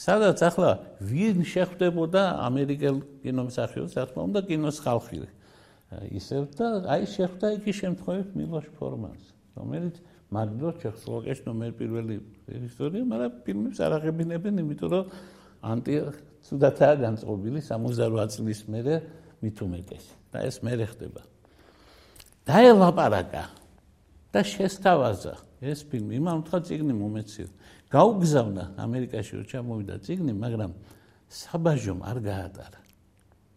სადაც 0.00 0.40
ახლა 0.40 0.70
ვინ 1.02 1.44
შეხვდებოდა 1.44 2.22
ამერიკელ 2.46 3.02
კინომსახიობს, 3.20 3.92
რა 4.00 4.04
თქმა 4.08 4.22
უნდა, 4.28 4.40
კინოს 4.48 4.78
ხალხი. 4.80 5.28
ისევ 6.14 6.42
და 6.56 6.66
აი 6.86 7.04
შეხვდა 7.10 7.46
იგი 7.58 7.72
შემთხვევით 7.74 8.30
მილოშ 8.38 8.66
ფორმანს, 8.78 9.24
რომელიც 9.58 9.98
მაგდრო 10.30 10.70
ჩეხოსლოვაკიაში 10.78 11.42
ნომერ 11.46 11.70
პირველი 11.74 12.16
რეჟისორია, 12.46 13.02
მაგრამ 13.10 13.32
ფილმებს 13.46 13.78
არ 13.82 13.92
აღებინებენ, 13.98 14.54
იმიტომ 14.62 14.90
რომ 14.94 15.04
ანტი 15.60 15.94
სუდათაა 16.46 16.94
განწყობილი 17.04 17.60
68 17.66 18.30
წლის 18.38 18.60
მერე 18.70 18.94
უმეტესი. 19.42 20.12
და 20.30 20.46
ეს 20.46 20.62
მერე 20.62 20.86
ხდება. 20.86 21.22
დაელაპარაკა 22.46 23.44
და 24.30 24.40
შესთავაზა 24.46 25.34
ეს 25.60 25.82
ფილმი, 25.90 26.12
იმან 26.22 26.34
უთხრა 26.40 26.58
ციგნი 26.70 26.94
მომეცი. 26.94 27.42
გაუგზავნა 27.90 28.64
ამერიკაში 28.78 29.32
რო 29.42 29.44
ჩამოვიდა 29.50 29.94
ციგნი, 30.06 30.32
მაგრამ 30.38 30.72
საბაჟომ 31.26 31.98
არ 32.06 32.18
გაატარა. 32.22 32.80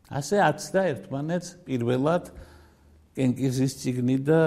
ასე 0.09 0.35
აცდა 0.49 0.81
ერთმანეთს 0.93 1.49
პირველად 1.65 2.23
კენკიზის 3.13 3.73
ციგნი 3.81 4.17
და 4.25 4.39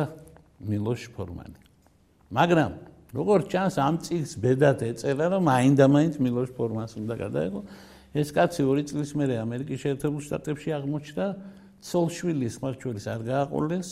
მილოშ 0.61 1.15
ფორმანი. 1.15 1.66
მაგრამ 2.31 2.73
როგორ 3.15 3.47
ჩანს 3.47 3.77
ამ 3.79 3.97
წიგს 4.03 4.33
ბედად 4.43 4.83
ეწერა 4.83 5.27
რომ 5.39 5.47
აინდა-მაინც 5.47 6.15
მილოშ 6.19 6.51
ფორმას 6.59 6.99
უნდა 6.99 7.15
გადაეღო. 7.23 7.61
ეს 8.17 8.29
კაცი 8.35 8.63
ორი 8.67 8.83
წლის 8.91 9.11
მერე 9.15 9.35
ამერიკის 9.47 9.79
შეერთებულ 9.85 10.21
შტატებში 10.27 10.69
აღმოჩნდა. 10.75 11.27
ცოლშვილის 11.87 12.55
ხმარჩველის 12.59 13.07
არ 13.07 13.21
გააყოლეს 13.31 13.89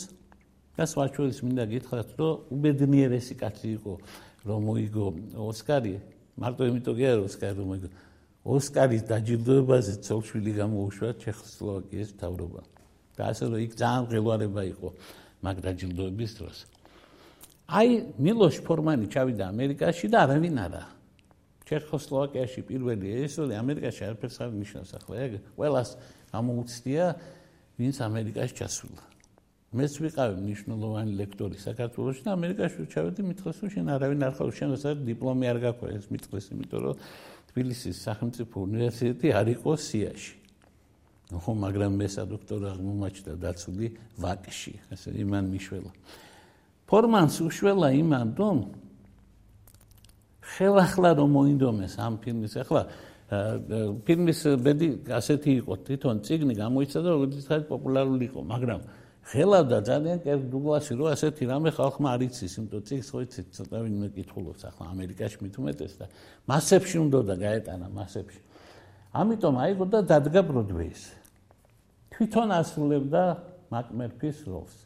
და 0.75 0.83
ხმარჩველის 0.83 1.39
მინდა 1.45 1.63
გითხრათ 1.71 2.09
რომ 2.19 2.33
უბედნიერესი 2.51 3.35
კაცი 3.39 3.67
იყო 3.79 3.93
რომ 4.43 4.59
მოიგო 4.67 5.05
ოსკარი. 5.39 5.95
მარტო 6.35 6.61
იმიტომ 6.69 6.93
კი 6.99 7.03
არა 7.07 7.21
ოსკარი 7.23 7.55
რომ 7.55 7.67
მოიგო. 7.71 7.89
ოსკარის 8.45 9.03
დაჯილდოებაზე 9.09 9.93
ცოლშვილი 10.05 10.51
გამოუშვა 10.59 11.09
ჩეხოსლოვაკიის 11.23 12.09
მთავრობა. 12.19 12.61
და 13.15 13.31
ასე 13.31 13.43
რომ 13.47 13.59
იქ 13.63 13.73
ძალიან 13.79 14.03
ღელვარება 14.11 14.61
იყო 14.75 14.87
მაგ 15.39 15.55
დაჯილდოების 15.65 16.31
დროს 16.35 16.57
აი 17.65 18.13
მილოშ 18.21 18.61
ფორმანი 18.61 19.09
ჩავიდა 19.09 19.49
ამერიკაში 19.49 20.05
და 20.13 20.21
არავინ 20.29 20.57
არა. 20.69 20.83
ჩეხოსლოვაკიაში 21.65 22.61
პირველი 22.61 23.25
ესოლი 23.25 23.57
ამერიკაში 23.57 24.01
არაფერს 24.05 24.37
არ 24.45 24.51
ნიშნავს 24.53 24.91
ახლა 25.01 25.15
ეგ 25.25 25.31
ყველას 25.57 25.89
გამოუცდია 26.29 27.05
ვინც 27.81 27.95
ამერიკაში 28.05 28.53
ჩასულა. 28.61 29.03
მეც 29.73 29.93
ვიყავი 29.97 30.35
მნიშვნელოვანი 30.45 31.11
ლექტორი 31.19 31.57
საქართველოში 31.57 32.21
და 32.21 32.31
ამერიკაში 32.37 32.85
ჩავედი 32.85 33.21
მითხეს 33.33 33.57
რომ 33.65 33.69
შენ 33.73 33.85
არავინ 33.97 34.21
არ 34.29 34.33
ხარ 34.37 34.49
შენ 34.53 34.69
ეს 34.77 34.85
დიპლომი 35.09 35.45
არ 35.49 35.57
გაქვს 35.65 35.89
ეს 35.97 36.05
მითხეს 36.13 36.45
იმიტომ 36.53 36.79
რომ 36.85 36.95
თბილისის 37.49 37.95
სახელმწიფო 38.05 38.55
უნივერსიტეტი 38.61 39.27
არ 39.41 39.47
იყო 39.57 39.71
სიაში. 39.73 40.33
ხო 41.33 41.51
მაგრამ 41.65 41.91
მე 41.97 42.07
სადოქტორო 42.13 42.65
აღმოჩნდა 42.77 43.33
დაცული 43.41 43.87
ვაკში 44.21 44.73
ასე 44.93 45.09
იმან 45.17 45.49
მიშველა 45.49 45.91
ფორმანს 46.89 47.41
უშველა 47.41 47.89
იმან 48.01 48.27
რომ 48.37 48.57
ხელახლა 50.55 51.09
რომ 51.17 51.29
მოინდომეს 51.35 51.93
ამ 51.97 52.13
ფილმის 52.21 52.53
ახლა 52.61 52.81
ფილმის 54.05 54.39
ბედი 54.61 54.89
ასეთი 55.09 55.51
იყო 55.65 55.73
თვითონ 55.87 56.15
ციგნი 56.21 56.53
გამოიცა 56.61 56.99
და 57.01 57.09
როგორც 57.17 57.33
ხარ 57.49 57.61
პოპულარული 57.65 58.23
იყო 58.29 58.41
მაგრამ 58.45 58.81
ხელავდა 59.25 59.77
ძალიან 59.89 60.17
კერ 60.21 60.39
დუგლასი 60.53 60.93
რომ 61.01 61.07
ასეთი 61.09 61.43
რამე 61.49 61.69
ხალხმა 61.73 62.07
არ 62.13 62.21
იცის 62.29 62.53
იმიტომ 62.61 62.81
ციგს 62.85 63.07
ხო 63.09 63.19
იცით 63.25 63.47
ცოტა 63.57 63.77
ვინმე 63.81 64.07
კითხულობს 64.13 64.61
ახლა 64.69 64.85
ამერიკაში 64.93 65.37
მithumetes 65.41 65.93
და 65.97 66.05
მასებში 66.45 66.97
უნდა 67.01 67.19
და 67.25 67.35
გაეტანა 67.41 67.87
მასებში. 67.89 68.41
ამიტომ 69.17 69.55
აიგო 69.65 69.85
და 69.89 69.99
დადგა 70.05 70.41
ბროდვეის. 70.45 71.01
თვითონ 72.13 72.47
ასრულებდა 72.61 73.23
მაკმერფის 73.73 74.37
როლს 74.45 74.84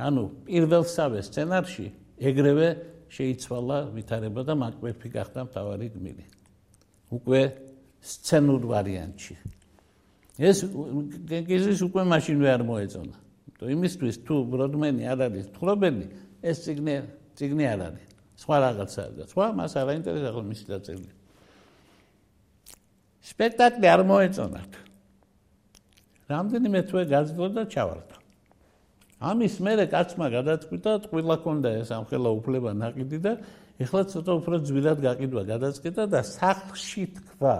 ანუ 0.00 0.22
პირველსავე 0.48 1.20
სცენარში 1.24 1.86
ეგრევე 2.20 2.68
შეიცვალა 3.10 3.78
ვითარება 3.94 4.42
და 4.46 4.54
მაკბეთი 4.56 5.08
გახდა 5.12 5.40
მთავარი 5.48 5.86
გმირი. 5.94 6.24
უკვე 7.10 7.40
სცენურ 8.00 8.62
ვარიანტში. 8.70 9.34
ეს 10.40 10.58
გეზის 11.28 11.80
უკვე 11.84 12.02
მაშინვე 12.06 12.48
არ 12.48 12.62
მოეწონა. 12.64 13.16
თუ 13.60 13.64
იმისთვის 13.76 14.16
თუ 14.24 14.34
ბროდმენი 14.48 15.04
არ 15.04 15.18
არის 15.28 15.46
თხრობელი, 15.52 16.06
ეს 16.40 16.56
ციგნი 16.64 16.94
ციგნი 17.36 17.64
არ 17.68 17.80
არის. 17.92 18.08
სხვა 18.40 18.56
რაღაცაა 18.64 19.10
და 19.20 19.24
სხვა 19.28 19.46
მას 19.52 19.72
არ 19.76 19.86
აინტერესებს 19.92 20.44
მისი 20.48 20.64
დაწერილი. 20.70 21.12
სპექტაკლი 23.20 23.86
არ 23.90 24.00
მოეწონათ. 24.08 24.72
რამდენიმე 26.30 26.80
თვე 26.88 27.02
გაძლო 27.10 27.46
და 27.52 27.62
ჩავარდა. 27.68 28.19
ამის 29.20 29.54
მერე 29.60 29.84
კაცმა 29.92 30.26
გადაწყვიტა, 30.32 30.92
ყველა 31.12 31.36
კონდა 31.44 31.70
ეს 31.84 31.90
ამხელა 31.92 32.30
უფლება 32.40 32.70
ნაკიდი 32.72 33.18
და 33.20 33.32
ეხლა 33.80 34.02
ცოტა 34.08 34.32
უფრო 34.40 34.56
ძვირად 34.64 34.98
გაყიდვა 35.04 35.42
გადაწყვიტა 35.48 36.02
და 36.08 36.20
სახლში 36.24 37.04
თქვა 37.20 37.56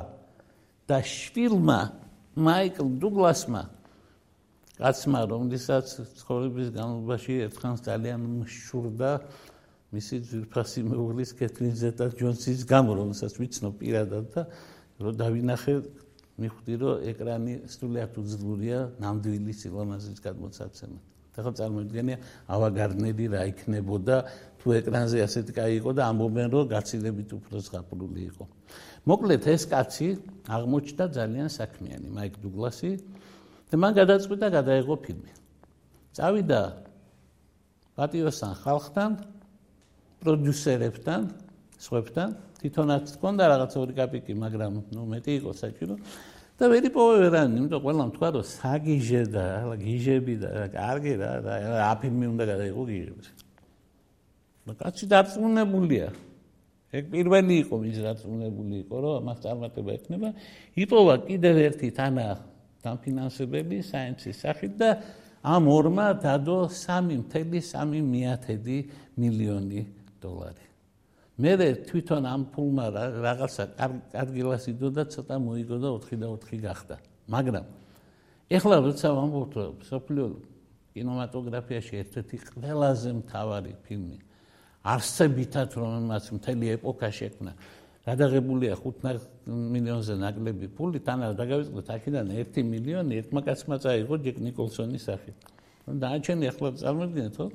და 0.88 0.98
შვილმა 1.04 1.80
მაიკლ 2.40 2.88
დუგლასმა 3.00 3.62
კაცმა 4.80 5.20
რომლისაც 5.28 5.86
ცხოვრების 6.16 6.68
განმავლობაში 6.72 7.34
ერთხანს 7.44 7.80
ძალიან 7.84 8.20
მშურდა 8.40 9.10
მისი 9.92 10.16
ძვირფასი 10.28 10.80
მეუღლის 10.88 11.30
კეთრინ 11.36 11.74
ზეტა 11.76 12.06
ჯონსის 12.16 12.64
გამო 12.64 12.96
რომელსაც 13.00 13.32
ვიცნობ 13.36 13.74
პირადად 13.80 14.24
და 14.32 14.42
რომ 15.04 15.14
დავინახე 15.20 15.74
მიხვდი 16.40 16.74
რომ 16.80 17.04
ეკრანი 17.12 17.54
სრულიად 17.68 18.12
უძლურია 18.16 18.78
ნამდვილი 19.04 19.52
სილამაზის 19.60 20.18
გადმოცემად. 20.24 21.04
ხა 21.44 21.52
წარმოიდგენია 21.60 22.18
ავანგარდნერი 22.54 23.26
რა 23.34 23.42
იქნებოდა 23.50 24.16
თუ 24.60 24.66
ეკრანზე 24.80 25.18
ასეთი 25.24 25.52
კაი 25.56 25.72
იყო 25.80 25.90
და 25.96 26.02
ამბობენ 26.12 26.48
რომ 26.52 26.64
გაცილებით 26.68 27.30
უფრო 27.38 27.56
ზღაპრული 27.64 28.22
იყო. 28.30 28.44
მოკლედ 29.08 29.42
ეს 29.48 29.62
კაცი 29.72 30.08
აღმოჩნდა 30.44 31.04
ძალიან 31.16 31.48
საქმიანი 31.48 32.08
მაიკ 32.12 32.34
დუგლასი 32.44 32.90
და 33.72 33.74
მან 33.80 33.92
გადაწყვიტა 34.00 34.46
გადაეღო 34.60 34.94
ფილმი. 35.04 35.32
წავიდა 36.16 36.60
პატიოსთან 37.96 38.52
ხალხთან, 38.64 39.10
პროდიუსერებთან, 40.20 41.20
სხვებთან, 41.80 42.28
თვითონაც 42.60 43.04
ჰქონდა 43.16 43.44
რაღაც 43.56 43.72
ორი 43.80 43.94
კაპიკი, 43.96 44.32
მაგრამ 44.36 44.72
ნუ 44.92 45.02
მეტი 45.08 45.32
იყო 45.40 45.52
საჭირო. 45.56 45.94
და 46.60 46.68
ვერ 46.68 46.86
იპოვე 46.90 47.14
ვერანი, 47.24 47.56
იმიტომ 47.56 47.80
ყველამ 47.80 48.10
თქვა 48.12 48.28
რომ 48.36 48.44
საგიჟე 48.44 49.22
და 49.32 49.44
ახლა 49.64 49.76
გიჟები 49.80 50.34
და 50.44 50.50
კარგი 50.76 51.12
რა, 51.16 51.30
რა 51.80 51.92
ფილმი 52.04 52.26
უნდა 52.36 52.44
გადაიღო 52.52 52.82
გიჟებს. 52.90 53.28
და 54.68 54.72
კაცი 54.76 55.04
დარწმუნებულია. 55.08 56.08
ეგ 56.90 57.04
პირველი 57.10 57.54
იყო 57.64 57.74
ის 57.88 57.98
დარწმუნებული 58.04 58.76
იყო, 58.84 58.96
რომ 59.00 59.24
მას 59.24 59.38
წარმატება 59.40 59.90
ექნება. 59.96 60.28
იპოვა 60.76 61.14
კიდევ 61.24 61.54
ერთი 61.64 61.88
თანა 61.96 62.26
დამფინანსებელი 62.84 63.78
საინცის 63.80 64.36
სახით 64.44 64.72
და 64.76 64.90
ამ 65.40 65.64
ორმა 65.64 66.08
დადო 66.20 66.68
3.3 66.68 68.04
მიათედი 68.04 68.78
მილიონი 69.16 69.80
დოლარი. 70.20 70.69
მე 71.40 71.52
თვითონ 71.88 72.24
ამ 72.28 72.42
ფულმა 72.52 72.86
რაღაცა 73.24 73.64
კარგილას 74.12 74.64
იდო 74.72 74.88
და 74.92 75.02
ცოტა 75.08 75.36
მოიგო 75.40 75.76
და 75.80 75.88
4 75.96 76.16
და 76.20 76.26
4 76.36 76.60
გახდა. 76.60 76.96
მაგრამ 77.32 77.64
ეხლა 78.50 78.76
როცა 78.86 79.08
ვამბობთ 79.16 79.54
სოფლიო 79.88 80.26
კინემატოგრაფიაში 80.94 81.94
ერთ-ერთი 82.02 82.36
ყველაზე 82.50 83.10
მთავარი 83.22 83.72
ფილმი 83.86 84.18
არსებითად 84.84 85.68
რომელმაც 85.76 86.24
მთელი 86.34 86.66
ეპოქა 86.76 87.08
შექმნა 87.14 87.52
გადაღებულია 88.08 88.74
5 88.80 89.46
მილიონზე 89.46 90.14
ნაკლები 90.24 90.66
ფული 90.76 90.98
თან 91.04 91.18
არ 91.30 91.34
დაგავიწყდეთ 91.40 91.88
აქედან 91.94 92.26
1 92.42 92.64
მილიონი 92.74 93.12
ერთმა 93.20 93.40
კაცმა 93.46 93.76
წაიღო 93.84 94.14
ჯეკ 94.24 94.36
ნიკოლსონის 94.40 95.02
სახით. 95.08 95.36
და 96.00 96.06
აჩენი 96.16 96.44
ახლა 96.50 96.68
წარმოიდგინეთ 96.80 97.34
ხო? 97.38 97.46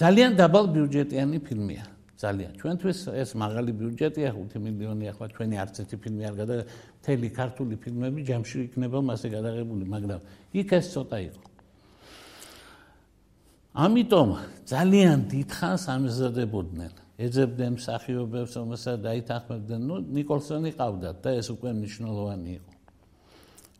ძალიან 0.00 0.30
დაბალ 0.40 0.64
ბიუჯეტიანი 0.74 1.38
ფილმია. 1.46 1.84
ძალიან. 2.18 2.52
ჩვენთვის 2.58 2.98
ეს 3.14 3.30
მაღალი 3.38 3.70
ბიუჯეტია, 3.78 4.28
5 4.34 4.58
მილიონი 4.58 5.04
ახლა 5.14 5.26
ჩვენი 5.34 5.56
არც 5.62 5.74
ერთი 5.86 5.96
ფილმი 6.02 6.22
არ 6.26 6.34
გადა 6.34 6.54
მთელი 6.98 7.28
ქართული 7.30 7.74
ფილმები 7.78 8.20
ჯამში 8.26 8.56
იქნება 8.66 8.98
მასე 9.06 9.28
გადაღებული, 9.38 9.84
მაგრამ 9.86 10.20
იქ 10.58 10.68
ეს 10.78 10.86
ცოტა 10.98 11.18
იყო. 11.30 11.42
ამიტომ 13.78 14.28
ძალიან 14.66 15.18
დიდხანს 15.30 15.84
ამზადებოდნენ. 15.94 16.92
ეძებდნენ 17.18 17.72
მსახიობებს, 17.78 18.52
რომელსაც 18.58 18.96
დაითანხმებდნენ, 19.02 19.80
ну 19.82 19.94
نيكოლსონი 19.98 20.70
ყავდათ 20.78 21.16
და 21.22 21.30
ეს 21.34 21.50
უკვე 21.50 21.70
მნიშვნელოვანი 21.74 22.50
იყო. 22.58 22.70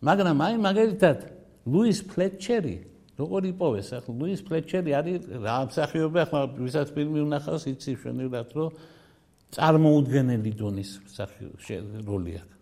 მაგრამ 0.03 0.39
აი 0.47 0.55
მაგალითად 0.59 1.19
ლუის 1.67 1.99
ფლეტჩერი 2.11 2.77
როგორ 3.19 3.43
იპოვეს? 3.53 3.89
ახლა 3.99 4.13
ლუის 4.15 4.41
ფლეტჩერი 4.47 4.91
არის 4.99 5.23
რა 5.43 5.57
მსახიობი 5.69 6.19
ახლა 6.25 6.41
ვისაც 6.55 6.89
ფილმი 6.95 7.19
უნახავს 7.27 7.65
იცი 7.75 7.93
შენილად 8.03 8.51
რომ 8.55 8.71
წარმოუდგენელი 9.59 10.53
დონის 10.55 10.91
მსახიობი 11.09 12.07
როლი 12.07 12.33
აქვს. 12.39 12.57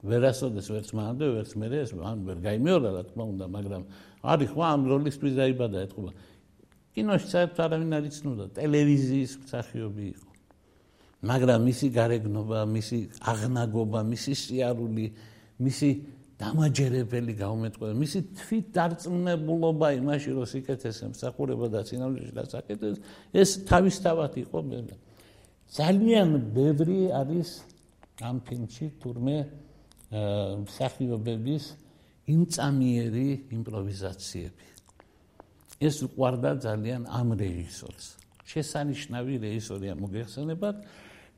ვერასოდეს 0.00 0.66
ვერც 0.72 0.88
მანდე 0.96 1.26
ვერც 1.36 1.50
მე 1.60 1.66
ეს 1.84 1.92
მან 1.92 2.16
ვერ 2.24 2.38
გაიმეორა 2.40 2.90
რა 2.96 3.02
თქმა 3.12 3.24
უნდა 3.36 3.46
მაგრამ 3.52 3.82
არის 4.24 4.48
ხო 4.56 4.62
ამ 4.64 4.80
როლისთვის 4.88 5.34
დაიბადა 5.36 5.78
ეთქობა 5.84 6.10
კინოში 6.96 7.28
საერთოდ 7.30 7.60
არავინ 7.64 7.92
არ 7.96 8.04
იცნობდა 8.10 8.44
ტელევიზიის 8.56 9.32
მსახიობი 9.44 10.04
იყო. 10.10 10.30
მაგრამ 11.20 11.60
მისი 11.68 11.86
გარეგნობა 11.94 12.58
მისი 12.74 12.98
აღნაგობა 13.30 14.00
მისი 14.10 14.32
სიარული 14.40 15.06
მისი 15.60 15.90
დამაჯერებელი 16.40 17.32
გაუმეტყველება 17.36 18.00
მისი 18.00 18.20
თვით 18.40 18.66
დარწმუნებულობა 18.76 19.88
იმაში 20.00 20.30
რომ 20.36 20.46
სიკეთეს 20.48 20.98
ემსახურება 21.10 21.66
და 21.68 21.80
სინამდვილეში 21.84 22.34
დასაკეთეს 22.40 22.96
ეს 23.36 23.50
თავისთავად 23.68 24.32
იყო 24.44 24.58
ძალიან 25.70 26.28
ბევრი 26.56 27.00
არის 27.14 27.48
ამ 28.24 28.40
ფილმში 28.42 28.86
თურმე 29.02 29.36
მსახიობების 30.10 31.64
იმწამიერი 32.30 33.28
იმპროვიზაციები. 33.54 34.66
ეს 35.80 35.96
უყარდა 36.04 36.50
ძალიან 36.66 37.06
ამ 37.06 37.28
რეჟისორს. 37.38 38.06
შესანიშნავი 38.50 39.34
რეჟისორია 39.46 39.94
მოგეხსენებათ 39.94 40.76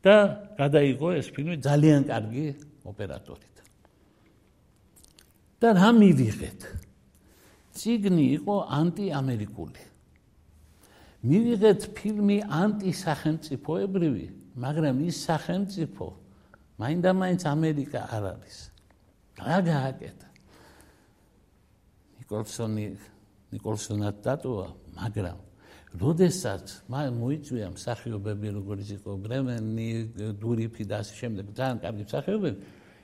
და 0.03 0.17
გადაიღო 0.57 1.09
ეს 1.21 1.27
ფილმი 1.35 1.57
ძალიან 1.61 2.01
კარგი 2.09 2.47
ოპერატორი 2.89 3.52
და 5.63 5.69
რა 5.79 5.91
მივიღეთ? 5.95 6.61
ციგნი 7.79 8.25
იყო 8.43 8.57
ანტიამერიკული. 8.83 9.83
მივიღეთ 11.23 11.81
ფილმი 11.95 12.39
ანტისახელმწიფოებრივი, 12.51 14.27
მაგრამ 14.59 14.97
ის 15.07 15.17
სახელმწიფო 15.23 16.07
მაინდა-მაინც 16.83 17.43
ამერიკა 17.47 18.01
არ 18.11 18.25
არის. 18.35 18.57
რა 19.39 19.59
გააკეთა? 19.71 20.29
ნიკოლსონი 22.19 22.87
ნიკოლსონად 23.55 24.17
დატოვა, 24.25 24.69
მაგრამ 24.99 25.39
როდესაც 26.03 26.67
მან 26.89 27.19
მოიწვია 27.21 27.69
მსახიობები, 27.77 28.49
როგორც 28.57 28.89
იყო 28.97 29.13
ბრემენი, 29.21 29.91
დურიფი 30.41 30.85
და 30.89 31.05
ასე 31.05 31.15
შემდეგ, 31.21 31.45
ძალიან 31.53 31.79
კარგი 31.85 32.03
მსახიობები, 32.09 32.59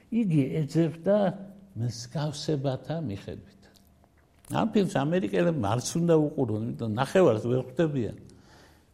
იგი 0.09 0.42
ეძებდა 0.64 1.16
მსგავსებათა 1.79 2.97
მიხედვით. 3.09 3.62
ამ 4.49 4.67
ფილმს 4.73 4.95
ამერიკელები 4.97 5.61
მარც 5.61 5.88
უნდა 6.01 6.14
უყურონ, 6.17 6.62
იმიტომ 6.69 6.91
ნახევარს 6.97 7.45
ვერ 7.45 7.62
ხვდებიან. 7.69 8.17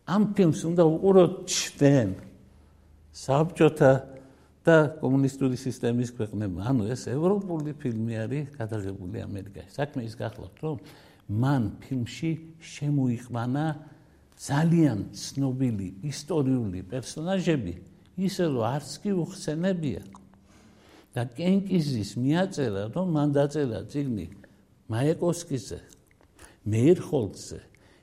ამ 0.05 0.23
ფილმს 0.35 0.61
უნდა 0.68 0.83
უყუროთ 0.85 1.33
ჩვენ 1.49 2.09
საბჭოთა 3.14 3.92
და 4.64 4.77
კომუნისტური 4.99 5.57
სისტემის 5.61 6.11
ქვეყნებმა. 6.16 6.61
ანუ 6.66 6.83
ეს 6.90 7.07
ევროპული 7.12 7.70
ფილმი 7.77 8.14
არის 8.25 8.44
გადაღებული 8.59 9.16
ამერიკაში. 9.23 9.70
საქმე 9.79 10.01
ის 10.09 10.14
გახლავთ, 10.16 10.57
რომ 10.64 10.77
მან 11.29 11.62
ფილმში 11.81 12.31
შემოიყვანა 12.61 13.66
ძალიან 14.35 14.99
ცნობილი 15.14 15.88
ისტორიული 16.11 16.81
პერსონაჟები, 16.90 17.75
ისე 18.18 18.44
რომ 18.51 18.64
არც 18.75 18.90
კი 19.01 19.11
უხსენებია. 19.14 20.03
და 21.14 21.22
კენკიზის 21.31 22.11
მიაწერა, 22.18 22.90
რომ 22.90 23.07
მან 23.14 23.29
დაწერა 23.38 23.81
ციგნი 23.87 24.27
მაიაკოვსკიზე, 24.90 25.79
მეერხოლცზე, 26.66 27.61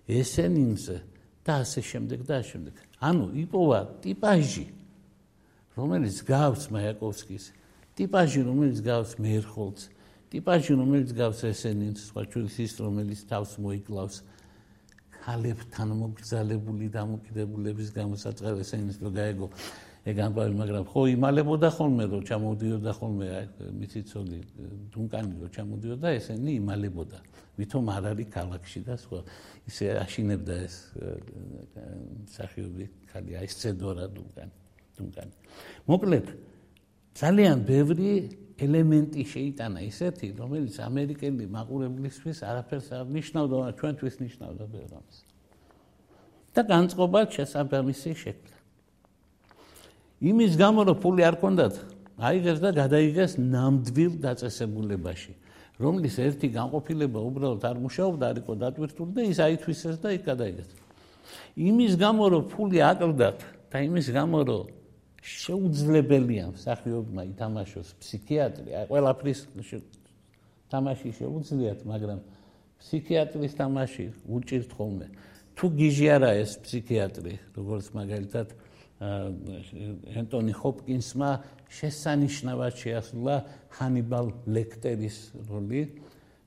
ესენინზე 0.08 0.98
და 1.46 1.54
ასე 1.62 1.82
შემდეგ 1.84 2.20
და 2.24 2.34
ასე 2.40 2.50
შემდეგ. 2.56 2.74
ანუ 3.04 3.26
იპოვა 3.44 3.80
ტიპაჟი, 4.02 4.66
რომელიც 5.76 6.18
გავს 6.24 6.64
მაიაკოვსკის, 6.72 7.46
ტიპაჟი, 8.00 8.40
რომელიც 8.48 8.78
გავს 8.86 9.12
მეერხოლცს, 9.20 9.84
ტიპაჟი, 10.32 10.72
რომელიც 10.80 11.10
გავს 11.12 11.40
ესენინს, 11.52 12.00
სხვა 12.08 12.22
ჩვენს 12.32 12.56
ის, 12.64 12.72
რომელიც 12.80 13.20
თავს 13.28 13.52
მოიკლავს 13.60 14.18
ხალებთან 15.22 15.90
მოგზალებული 16.02 16.88
დამოკიდებულების 16.96 17.90
გამოსაწყალ 17.94 18.64
ესენინს 18.64 18.98
რო 19.04 19.10
გაეგო. 19.12 19.48
ეგ 20.02 20.18
ამბავი, 20.18 20.54
მაგრამ 20.58 20.86
ხო 20.90 21.02
იმალებოდა 21.14 21.70
ხოლმე 21.78 22.04
რომ 22.10 22.22
ჩამოდიოდა 22.26 22.92
ხოლმე 22.98 23.26
მიცი 23.78 24.02
ცოდი 24.10 24.40
დუნკანი 24.90 25.34
რომ 25.42 25.50
ჩამოდიოდა 25.54 26.08
ესენი 26.18 26.52
იმალებოდა. 26.58 27.20
ვითომ 27.62 27.86
არ 27.94 28.04
არის 28.12 28.30
ქალაქში 28.34 28.80
და 28.82 28.96
სხვა 28.98 29.20
ისე 29.70 29.86
აშინებდა 30.02 30.56
ეს 30.66 30.76
სახიობი 32.34 32.86
ხალი 33.14 33.32
აი 33.38 33.48
სცედორა 33.54 34.06
დუნკანი. 34.10 34.56
დუნკანი. 34.98 35.34
მოკლედ 35.86 36.28
ძალიან 37.14 37.58
ბევრი 37.62 38.12
ელემენტი 38.62 39.22
შეიტანა 39.26 39.80
ისეთი, 39.86 40.28
რომელიც 40.38 40.76
ამერიკელი 40.82 41.46
მაყურებლისთვის 41.50 42.38
არაფერს 42.46 42.88
არ 42.94 43.06
ნიშნავდა, 43.10 43.74
ჩვენთვის 43.78 44.16
ნიშნავდა 44.22 44.66
ბევრ 44.66 44.92
ამას. 44.98 45.18
და 46.52 46.62
განწყობა 46.68 47.20
შესაბამისი 47.32 48.12
შექმნა. 48.12 48.61
იმის 50.22 50.54
გამო 50.54 50.86
რომ 50.86 50.98
ფული 51.02 51.26
არ 51.26 51.36
კონდათ, 51.42 51.76
აიღეს 52.22 52.60
და 52.62 52.70
გადაიღეს 52.78 53.32
ნამდვილ 53.42 54.22
დაწესებულებაში, 54.22 55.34
რომლის 55.82 56.16
ერთი 56.22 56.48
განყოფილება 56.54 57.20
უბრალოდ 57.26 57.64
არ 57.66 57.78
მუშაობდა, 57.82 58.26
არ 58.30 58.38
იყო 58.46 58.54
დატვირთული 58.62 59.12
და 59.18 59.22
ის 59.26 59.40
აითვისეს 59.42 59.98
და 59.98 60.14
იქ 60.14 60.24
გადაიღეს. 60.30 60.70
იმის 61.58 61.94
გამო 61.98 62.24
რომ 62.38 62.44
ფული 62.54 62.78
აკლდათ 62.86 63.40
და 63.74 63.78
იმის 63.82 64.08
გამო 64.14 64.40
რომ 64.46 64.64
შეუძლებელია 65.22 66.46
მსახიობმა 66.54 67.22
ითამაშოს 67.34 67.90
ფსიქიატრი, 68.02 68.70
აი 68.78 68.86
ყველაფრის 68.94 69.40
თამაში 70.70 71.10
შეუძლიათ, 71.18 71.80
მაგრამ 71.86 72.20
ფსიქიატრის 72.78 73.54
თამაში 73.58 74.06
უჭირთ 74.30 74.70
ხოლმე. 74.78 75.08
თუ 75.58 75.66
გიჟი 75.78 76.06
არა 76.14 76.32
ეს 76.42 76.52
ფსიქიატრი, 76.62 77.34
როგორც 77.58 77.86
მაგალითად 77.94 78.48
ენტონი 79.02 80.54
ჰოპკინსმა 80.54 81.32
შესანიშნავად 81.74 82.74
შეასრულა 82.78 83.36
ჰანიბალ 83.74 84.28
ლექტერის 84.46 85.18
როლი. 85.50 85.84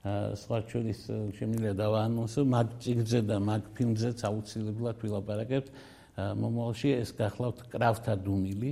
სხვა 0.05 0.59
ჩვენის 0.69 1.01
შემიძლია 1.35 1.73
დავაანონსო 1.75 2.45
მაგ 2.45 2.69
წიგნზე 2.85 3.21
და 3.25 3.37
მაგ 3.41 3.63
ფილმზეც 3.75 4.19
აუცილებლად 4.29 4.97
ვილაპარაკებთ. 5.03 5.69
მომავალში 6.15 6.89
ეს 7.01 7.11
გახლავთ 7.19 7.59
კრავთა 7.73 8.15
დუმილი, 8.23 8.71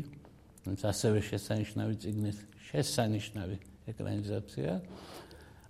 ეს 0.71 0.83
ასევე 0.87 1.18
შესანიშნავი 1.27 1.95
წიგნის 1.99 2.38
შესანიშნავი 2.71 3.57
ეკრანიზაცია. 3.90 4.73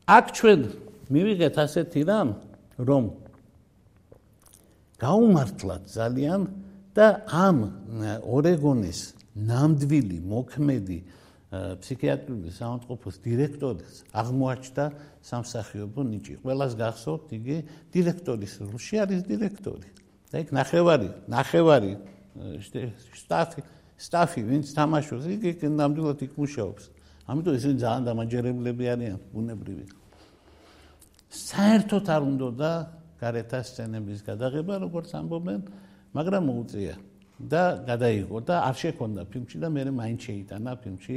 აქ 0.04 0.26
ჩვენ 0.36 0.60
მივიღეთ 1.08 1.54
ასეთი 1.64 2.00
რამ, 2.10 2.28
რომ 2.76 3.04
გაუმართლად 5.00 5.82
ძალიან 5.88 6.40
და 6.92 7.06
ამ 7.28 7.58
ორეგონის 8.22 9.00
ნამდვილი 9.32 10.18
მოქმედი 10.28 10.98
ფსიქიატრიული 11.52 12.48
საავადმყოფოს 12.48 13.16
დირექტორის 13.24 13.94
აღმოაჩნდა 14.16 14.84
სამსახიობო 15.20 16.00
ნიჭი. 16.08 16.34
ყველას 16.40 16.72
გახსოვთ, 16.80 17.28
იგი 17.36 17.56
დირექტორის 17.92 18.52
როლში 18.64 18.96
არის 19.04 19.20
დირექტორი. 19.28 19.88
და 20.32 20.40
იქ 20.40 20.48
ნახევარი, 20.48 21.08
ნახევარი 21.28 21.92
სტაფი, 23.20 23.60
სტაფი, 24.00 24.40
ვინც 24.48 24.66
თამაშობს, 24.72 25.24
იგი 25.28 25.68
ნამდვილად 25.68 26.18
იქ 26.24 26.32
მუშაობს. 26.40 26.84
ამიტომ 27.28 27.52
ისინი 27.60 27.76
ძალიან 27.84 28.02
დამაჯერებლები 28.08 28.84
არიან, 28.96 29.18
ბუნებრივი. 29.28 29.84
საერთოდ 31.28 32.06
არ 32.08 32.22
უნდა 32.32 32.48
და 32.56 32.72
გარეთა 33.20 33.60
სცენების 33.60 34.20
გადაღება, 34.24 34.72
როგორც 34.88 35.08
ამბობენ, 35.20 35.60
მაგრამ 36.12 36.42
მოუწია 36.48 36.94
და 37.42 37.62
გადაიღო 37.88 38.38
და 38.46 38.56
არ 38.68 38.76
შექონდა 38.82 39.22
ფილმში 39.32 39.56
და 39.62 39.68
მე 39.72 39.82
მაინც 39.96 40.20
შეიტანა 40.28 40.72
ფილმში 40.82 41.16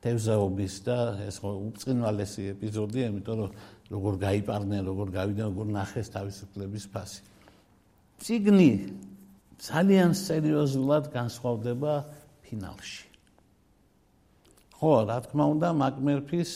თევზაობის 0.00 0.74
და 0.86 0.96
ეს 1.28 1.36
უწყინვალესი 1.44 2.42
ეპიზოდია, 2.56 3.04
იმიტომ 3.12 3.36
რომ 3.36 3.50
როგორ 3.92 4.12
გაიპარნენ, 4.24 4.80
როგორ 4.88 5.08
გავიდა, 5.12 5.42
როგორ 5.52 5.66
ნახეს 5.76 6.08
თავისუფლების 6.16 6.84
ფასი. 6.88 7.20
ციგნი 8.24 8.70
ძალიან 9.60 10.10
სერიოზულად 10.16 11.04
განსხვავდება 11.12 11.92
ფინალში. 12.48 13.04
ხო, 14.80 14.92
რა 15.04 15.18
თქმა 15.28 15.44
უნდა, 15.52 15.68
მაკმერფის 15.76 16.50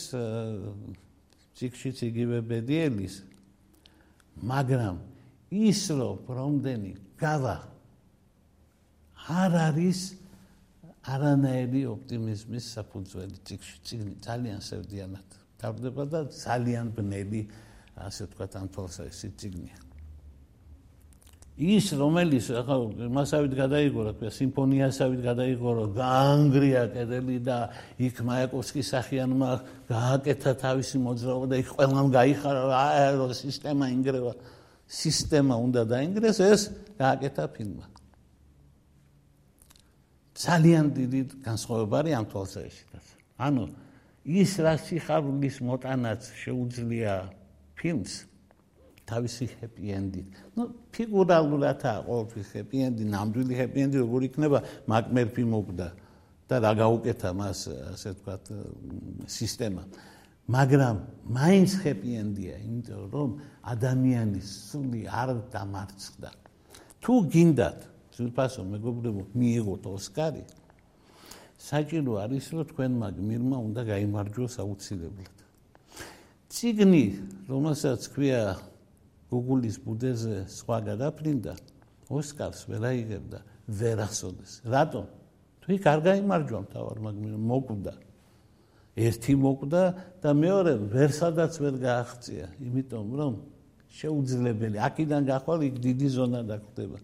ციგშიც 1.53 1.97
იგივე 2.09 2.41
ბედიელის 2.49 3.15
მაგრამ 4.43 4.99
ის 5.55 5.81
რომ 5.95 6.19
პრომდენი 6.27 6.91
გავა 7.15 7.55
არ 9.25 9.57
არის 9.69 9.99
არანაირი 11.05 11.81
ოპტიმიზმის 11.93 12.65
საფუძველი 12.77 13.37
ციგში 13.45 13.75
ციგნი 13.85 14.13
ძალიან 14.25 14.61
სევდიანად 14.65 15.39
თავდება 15.61 16.03
და 16.13 16.21
ძალიან 16.33 16.93
ბნელი 16.97 17.41
ასე 18.05 18.29
ვთქვათ 18.29 18.61
ამ 18.61 18.67
თვალსაზრისით 18.75 19.33
ციგნია 19.41 19.77
ის 21.55 21.87
რომელიც 21.95 22.49
ახლა 22.51 22.75
მასავით 23.15 23.53
გადაიგო 23.55 24.01
რა 24.03 24.11
ქვია 24.19 24.31
სიმფონიასავით 24.35 25.21
გადაიგო 25.23 25.69
რომ 25.77 25.93
გაანგრია 25.95 26.81
კედელი 26.91 27.37
და 27.47 27.57
იქ 27.95 28.19
მაიაკოვსკის 28.27 28.87
სახიანმა 28.91 29.51
გააკეთა 29.87 30.51
თავისი 30.59 30.99
მოძრაობა 30.99 31.47
და 31.47 31.55
იქ 31.63 31.69
ყველამ 31.79 32.07
გაიხარა 32.11 32.63
აერო 32.75 33.31
სისტემა 33.31 33.85
ინგრევა. 33.95 34.33
სისტემა 34.85 35.55
უნდა 35.65 35.81
დაინგრეს 35.95 36.37
ეს 36.45 36.61
გააკეთა 36.99 37.43
ფილმმა 37.55 37.85
ძალიან 40.35 40.85
დიდი 40.95 41.21
განსხვავება 41.47 41.95
არის 42.03 42.13
ამ 42.19 42.25
თვალსაზრისით 42.31 43.05
ანუ 43.39 43.63
ის 44.25 44.51
რა 44.59 44.73
სიხარულის 44.81 45.57
მოტანაც 45.61 46.21
შეუძლია 46.43 47.13
ფილმს 47.77 48.13
თავისი 49.05 49.45
ჰეპი 49.61 49.85
ენდი. 49.93 50.21
ნუ 50.57 50.63
ფიგურალურადაა 50.89 51.99
ყოველთვის 52.09 52.47
ჰეპი 52.57 52.77
ენდი, 52.89 53.03
ნამდვილი 53.13 53.53
ჰეპი 53.53 53.79
ენდი 53.85 53.97
როგორ 54.01 54.21
იქნება 54.29 54.59
მაკმერფი 54.89 55.43
მოკდა 55.45 55.87
და 56.49 56.55
რა 56.65 56.71
გაუკეთა 56.81 57.29
მას 57.37 57.59
ასე 57.93 58.09
ვთქვათ 58.17 58.43
სისტემა. 59.29 59.83
მაგრამ 60.49 60.95
მაინც 61.37 61.71
ჰეპი 61.85 62.11
ენდია, 62.21 62.55
იმიტომ 62.65 63.03
რომ 63.13 63.29
ადამიანის 63.61 64.47
სული 64.73 65.01
არ 65.05 65.29
დამარცხდა. 65.53 66.29
თუ 67.01 67.13
გინდათ 67.29 67.79
ზურფასო 68.15 68.61
მეგობრებო 68.71 69.21
მიიღოთ 69.35 69.83
ოსკარი 69.91 70.43
საჭირო 71.65 72.13
არის 72.23 72.45
რომ 72.53 72.63
თქვენმა 72.71 73.07
გმირმა 73.17 73.57
უნდა 73.67 73.81
გამოიმარჯვოს 73.89 74.55
აუცილებლად. 74.63 75.37
ციგნი, 76.51 77.05
რომელსაც 77.49 78.01
ქვია 78.13 78.41
გუგულის 79.31 79.77
ბუდეზე 79.83 80.35
სხვა 80.51 80.77
გადაფრინდა 80.89 81.53
ოსკარს 82.11 82.61
ვერ 82.69 82.83
აიღებდა 82.91 83.39
ვერასოდეს. 83.79 84.51
რატომ? 84.63 85.05
თუ 85.61 85.67
იქ 85.75 85.83
არ 85.89 85.99
გამოიმარჯვა 86.05 86.59
თავარ 86.75 86.97
მაგრამ 87.05 87.41
მოკვდა. 87.49 87.93
ერთი 88.95 89.33
მოკვდა 89.35 89.83
და 90.23 90.29
მეორე 90.31 90.73
ვერ 90.93 91.09
სადაც 91.11 91.53
ვერ 91.59 91.75
გააღწია 91.83 92.47
იმიტომ 92.63 93.07
რომ 93.19 93.33
შეუძლებელი 93.91 94.77
აქედან 94.87 95.21
გახვალ 95.27 95.59
იქ 95.67 95.75
დიდი 95.83 96.07
ზონა 96.15 96.41
დაგხვდება 96.47 96.99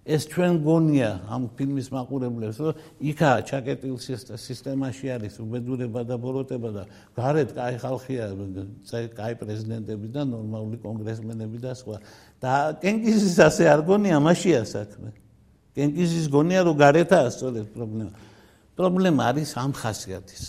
ეს 0.00 0.24
ჩვენ 0.32 0.64
გონია 0.64 1.10
ამ 1.28 1.42
ფილმის 1.52 1.92
მაყურებლებს 1.92 2.56
რომ 2.64 2.72
იქა 3.04 3.30
ჩაკეტილ 3.44 3.96
სისტემაში 4.00 5.06
არის 5.12 5.34
უბედურება 5.44 6.00
და 6.08 6.16
ბოროტება 6.16 6.70
და 6.72 6.82
გარეთ 7.12 7.52
კაი 7.52 7.76
ხალხია 7.84 8.24
კაი 9.12 9.34
პრეზიდენტები 9.36 10.08
და 10.08 10.24
ნორმალური 10.24 10.80
კონგრესმენები 10.80 11.58
და 11.60 11.72
სხვა. 11.76 12.00
და 12.40 12.52
კენგიზის 12.80 13.36
ასე 13.44 13.68
არ 13.68 13.80
გონია 13.84 14.16
მასია 14.24 14.64
საქმე. 14.64 15.12
კენგიზის 15.76 16.26
გონია 16.32 16.60
რომ 16.64 16.76
გარეთაა 16.80 17.28
სწორედ 17.36 17.66
პრობლემა. 17.76 18.12
პრობლემა 18.80 19.20
არის 19.20 19.50
ამ 19.60 19.72
ხასიათის. 19.76 20.44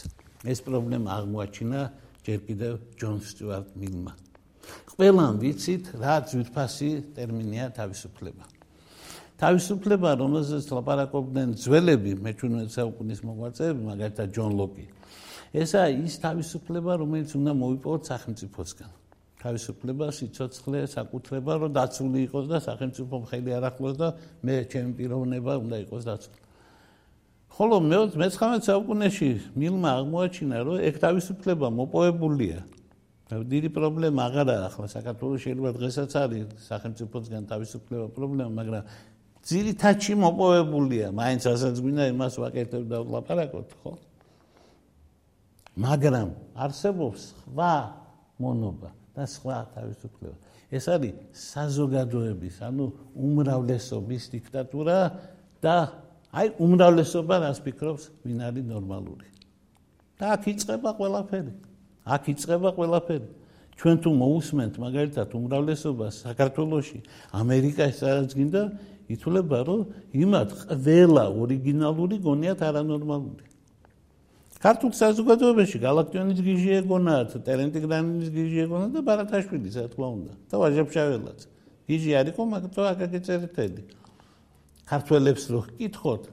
ეს 0.48 0.60
პრობლემა 0.64 1.12
აღმოაჩინა 1.12 1.80
ჯერ 2.24 2.40
კიდევ 2.48 2.74
ჯონ 2.96 3.20
სტიუარტ 3.20 3.70
მილმა. 3.76 4.14
ყველამ 4.96 5.36
ვიცით 5.44 5.84
რა 6.00 6.24
ძვირფასი 6.24 6.90
ტერმინია 7.20 7.76
თავისუფლება 7.76 8.61
თავისუფლება, 9.42 10.10
რომელზეც 10.22 10.68
ლაპარაკობდნენ 10.70 11.54
ძველები, 11.58 12.12
მე-18 12.22 12.76
საუკუნის 12.78 13.22
მოღვაწეები, 13.26 13.82
მაგალითად 13.90 14.28
ჯონ 14.38 14.52
ლოკი. 14.54 14.86
ესა 15.52 15.82
ის 15.90 16.14
თავისუფლება, 16.22 16.92
რომელიც 17.02 17.30
უნდა 17.36 17.52
მოიპოვოთ 17.58 18.02
სახელმწიფოსგან. 18.12 18.92
თავისუფლება, 19.42 20.06
სიცოცხლე, 20.14 20.80
საკუთრება, 20.94 21.54
რომ 21.58 21.72
დაცული 21.74 22.20
იყოს 22.30 22.46
და 22.46 22.58
სახელმწიფო 22.62 23.16
მხელი 23.26 23.50
არ 23.58 23.64
ახლოს 23.74 23.96
და 23.98 24.08
მე 24.46 24.56
ჩემი 24.70 24.92
პიროვნება 25.02 25.54
უნდა 25.66 25.78
იყოს 25.90 26.04
დაცული. 26.06 26.40
ხოლო 27.52 27.76
მე-19 27.82 28.62
საუკუნეში 28.70 29.30
მილმა 29.58 29.90
აღმოაჩინა, 29.98 30.58
რომ 30.62 30.78
ეგ 30.88 30.96
თავისუფლება 31.02 31.68
მოპოვებულია. 31.74 32.60
დიდი 33.32 33.70
პრობლემა 33.72 34.22
აღარა 34.28 34.56
ახლა 34.68 34.88
საქართველოს 34.92 35.40
შეიძლება 35.40 35.72
დღესაც 35.80 36.12
არის 36.20 36.46
სახელმწიფოსგან 36.68 37.44
თავისუფლება 37.48 38.08
პრობლემა, 38.12 38.52
მაგრამ 38.60 38.84
ძირითადში 39.42 40.14
მოპოვებულია, 40.22 41.10
მაინც 41.18 41.44
ასაც 41.50 41.76
გვინდა 41.82 42.06
იმას 42.14 42.34
ვაკეთებ 42.42 42.84
და 42.86 42.98
ვლაპარაკოთ, 43.02 43.70
ხო? 43.82 43.94
მაგრამ 45.82 46.30
არსებობს 46.54 47.22
სხვა 47.42 47.74
მონობა 48.38 48.90
და 49.18 49.24
სხვა 49.26 49.58
თავისუფლება. 49.76 50.38
ეს 50.72 50.86
არის 50.88 51.14
საზოგადოების, 51.36 52.56
ანუ 52.64 52.86
უმრავლესობის 53.18 54.24
დიქტატურა 54.32 54.98
და 55.60 55.76
აი 56.32 56.48
უმრავლესობა 56.64 57.36
რას 57.44 57.60
ფიქრობს, 57.60 58.04
ვინ 58.24 58.40
არის 58.48 58.66
ნორმალური. 58.72 59.28
და 60.22 60.38
აქ 60.38 60.44
იწყება 60.54 60.90
ყველაფერი. 61.02 61.54
აქ 62.06 62.24
იწყება 62.30 62.70
ყველაფერი. 62.78 63.30
ჩვენ 63.82 63.96
თუ 64.06 64.10
მოусმენთ 64.14 64.74
მაგალითად 64.78 65.30
უმრავლესობას 65.34 66.14
საქართველოში, 66.30 67.00
ამერიკაში 67.34 67.96
სადაც 67.98 68.30
გინდა, 68.38 68.62
ითვლება, 69.16 69.60
რომ 69.68 69.82
იმათ 70.14 70.50
ყველა 70.68 71.24
ორიგინალური 71.42 72.16
გონიათ 72.22 72.60
არანორმალური. 72.70 73.46
ქართულ 74.62 74.92
საზოგადოებაში 74.94 75.78
გალაქტიონის 75.82 76.40
გიჟი 76.46 76.70
ეგონათ, 76.82 77.30
ტერენტი 77.48 77.80
გრანინის 77.82 78.30
გიჟი 78.30 78.58
ეგონათ 78.66 78.92
და 78.94 79.02
ბარათაშვილი, 79.02 79.70
რა 79.74 79.86
თქმა 79.90 80.08
უნდა, 80.16 80.34
და 80.50 80.56
ვაჟაბშაველაც. 80.62 81.40
გიჟი 81.90 82.12
არ 82.20 82.26
იყო, 82.32 82.42
მაგრამ 82.54 82.86
აკაკეწერეთელი. 82.92 83.82
ქართველებს 84.86 85.44
რო 85.50 85.62
გკითხოთ, 85.66 86.24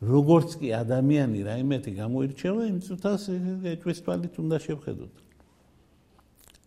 როგორც 0.00 0.50
კი 0.60 0.68
ადამიანი 0.76 1.38
რაიმეთი 1.48 1.90
გამოირჩევა, 2.00 2.62
იმ 2.70 2.78
წუთას 2.84 3.22
ეჭვის 3.72 3.98
თვალით 4.04 4.34
უნდა 4.40 4.56
შევხედოთ. 4.66 5.14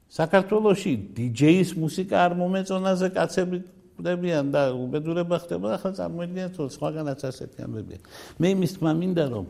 საქართველოში 0.10 0.92
დიჯეის 1.14 1.70
მუსიკა 1.78 2.18
არ 2.18 2.34
მომეწონაზე 2.42 3.08
კაცები 3.14 3.58
ყვდებიან 4.00 4.46
და 4.56 4.62
უბედურება 4.72 5.38
ხდება, 5.44 5.68
ახლა 5.76 5.92
წარმოიდგინეთ, 6.00 6.54
რომ 6.56 6.70
სხვაგანაც 6.80 7.20
ასეთი 7.28 7.60
ამბებია. 7.68 8.00
მე 8.40 8.48
იმის 8.56 8.72
თქმა 8.80 8.92
მინდა 8.96 9.26
რომ 9.36 9.46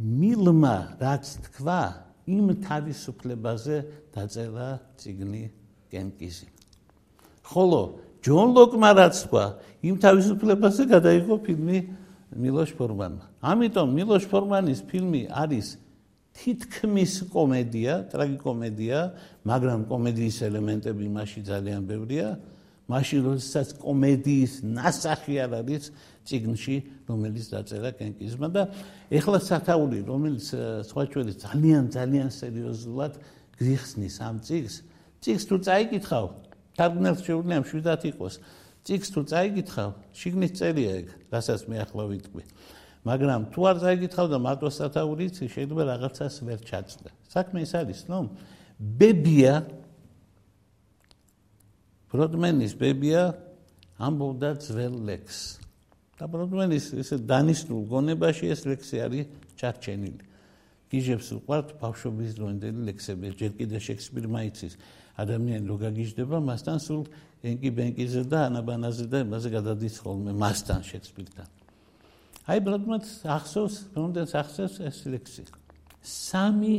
მილმა 0.00 0.76
რაც 1.04 1.24
თქვა 1.44 1.80
იმ 2.24 2.46
თავისუფლებაზე 2.64 3.76
დაწერა 4.16 4.68
ციგნი 4.96 5.44
კენკიზი. 5.92 6.48
ხოლო 7.44 7.80
ჯონ 8.24 8.48
ლოკმა 8.56 8.90
რაც 8.96 9.14
თქვა 9.28 9.44
იმ 9.84 9.94
თავისუფლებაზე 10.00 10.82
გადაიღო 10.88 11.36
ფილმი 11.44 11.78
მილოშ 12.32 12.70
ფორმანმა 12.80 13.24
ამიტომ 13.44 13.88
მილოშ 13.98 14.24
ფორმანის 14.32 14.80
ფილმი 14.88 15.22
არის 15.28 15.76
თითქმის 16.34 17.12
კომედია 17.30 17.92
ტრაგიკომედია 18.10 18.98
მაგრამ 19.44 19.80
კომედიის 19.92 20.38
ელემენტები 20.48 21.06
მასში 21.14 21.40
ძალიან 21.44 21.84
ბევრია 21.84 22.28
მაშინ 22.84 23.20
როდესაც 23.24 23.68
კომედიის 23.80 24.52
ნასახი 24.64 25.34
არ 25.44 25.52
არის 25.64 25.84
ციგნში 26.28 26.76
რომელიც 27.08 27.46
დაწერა 27.52 27.90
კენკიზმა 27.96 28.48
და 28.52 28.62
ეხლა 29.08 29.38
სათაური 29.40 30.04
რომელიც 30.04 30.46
სხვა 30.88 31.02
ჩვენი 31.12 31.32
ძალიან 31.44 31.84
ძალიან 31.96 32.28
სერიოზულად 32.28 33.12
გიხსნის 33.56 34.16
ამ 34.20 34.36
ციგს 34.44 34.74
ციგს 35.24 35.44
თუ 35.48 35.56
წაიკითხავ 35.64 36.26
თარგმნელს 36.76 37.20
შეუძლია 37.24 37.58
მშვიდად 37.64 38.02
იყოს. 38.10 38.34
ციგს 38.84 39.08
თუ 39.14 39.20
წაიკითხავ 39.30 39.90
შიგნის 40.12 40.52
წერია 40.58 40.92
ეგ 41.00 41.06
რასაც 41.32 41.60
მე 41.70 41.76
ახლა 41.80 42.04
ვიტყვი. 42.10 42.42
მაგრამ 43.08 43.40
თუ 43.52 43.60
არ 43.70 43.76
წაიკითხავ 43.84 44.26
და 44.32 44.38
მარტო 44.44 44.68
სათაური 44.68 45.24
იცი 45.28 45.44
შეიძლება 45.54 45.82
რაღაცას 45.92 46.34
ვერ 46.44 46.60
ჩაწდა 46.64 47.08
საქმე 47.32 47.58
ის 47.64 47.72
არის 47.76 48.00
ნუ 48.08 48.20
ბებია 48.80 49.54
ბროდმენის 52.14 52.76
ბებია 52.78 53.34
ამბობდა 53.98 54.54
ძველ 54.62 54.94
ლექსს 55.02 55.58
და 56.14 56.28
პრობლემის 56.30 56.92
ესე 57.02 57.18
დანიშნულ 57.26 57.82
გონებაში 57.90 58.50
ეს 58.54 58.62
ლექსი 58.70 59.02
არის 59.02 59.26
ჩარჩენილი. 59.58 60.22
გიჟებს 60.94 61.28
უყვართ 61.42 61.68
ბავშვობის 61.82 62.36
დროინდელი 62.38 62.80
ლექსები, 62.86 63.34
ჯერ 63.34 63.52
კიდე 63.58 63.78
შექსპირმა 63.82 64.40
იცის. 64.46 64.78
ადამიანი 65.18 65.66
რო 65.66 65.76
გაგიჟდება, 65.82 66.38
მასთან 66.38 66.78
სულ 66.86 67.02
ენკი 67.50 67.70
ბენკიზე 67.74 68.22
და 68.30 68.38
ანაბანაზე 68.46 69.04
და 69.10 69.18
მასე 69.26 69.48
გადადის 69.50 69.94
ხოლმე 70.02 70.32
მასთან 70.38 70.80
შექსპირთან. 70.86 71.48
აი 72.46 72.58
ბროდმაც 72.62 73.04
ახსოვს, 73.26 73.74
რომდენს 73.94 74.32
ახსოვს 74.38 74.74
ეს 74.86 74.98
ლექსი. 75.10 75.42
სამი 75.98 76.76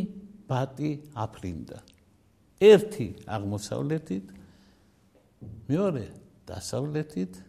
ბატი 0.48 0.92
აფრინდა. 1.12 1.78
ერთი 2.62 3.08
აღმოსავლეთით, 3.28 4.26
მეორე 5.70 6.06
დასავლეთით 6.46 7.42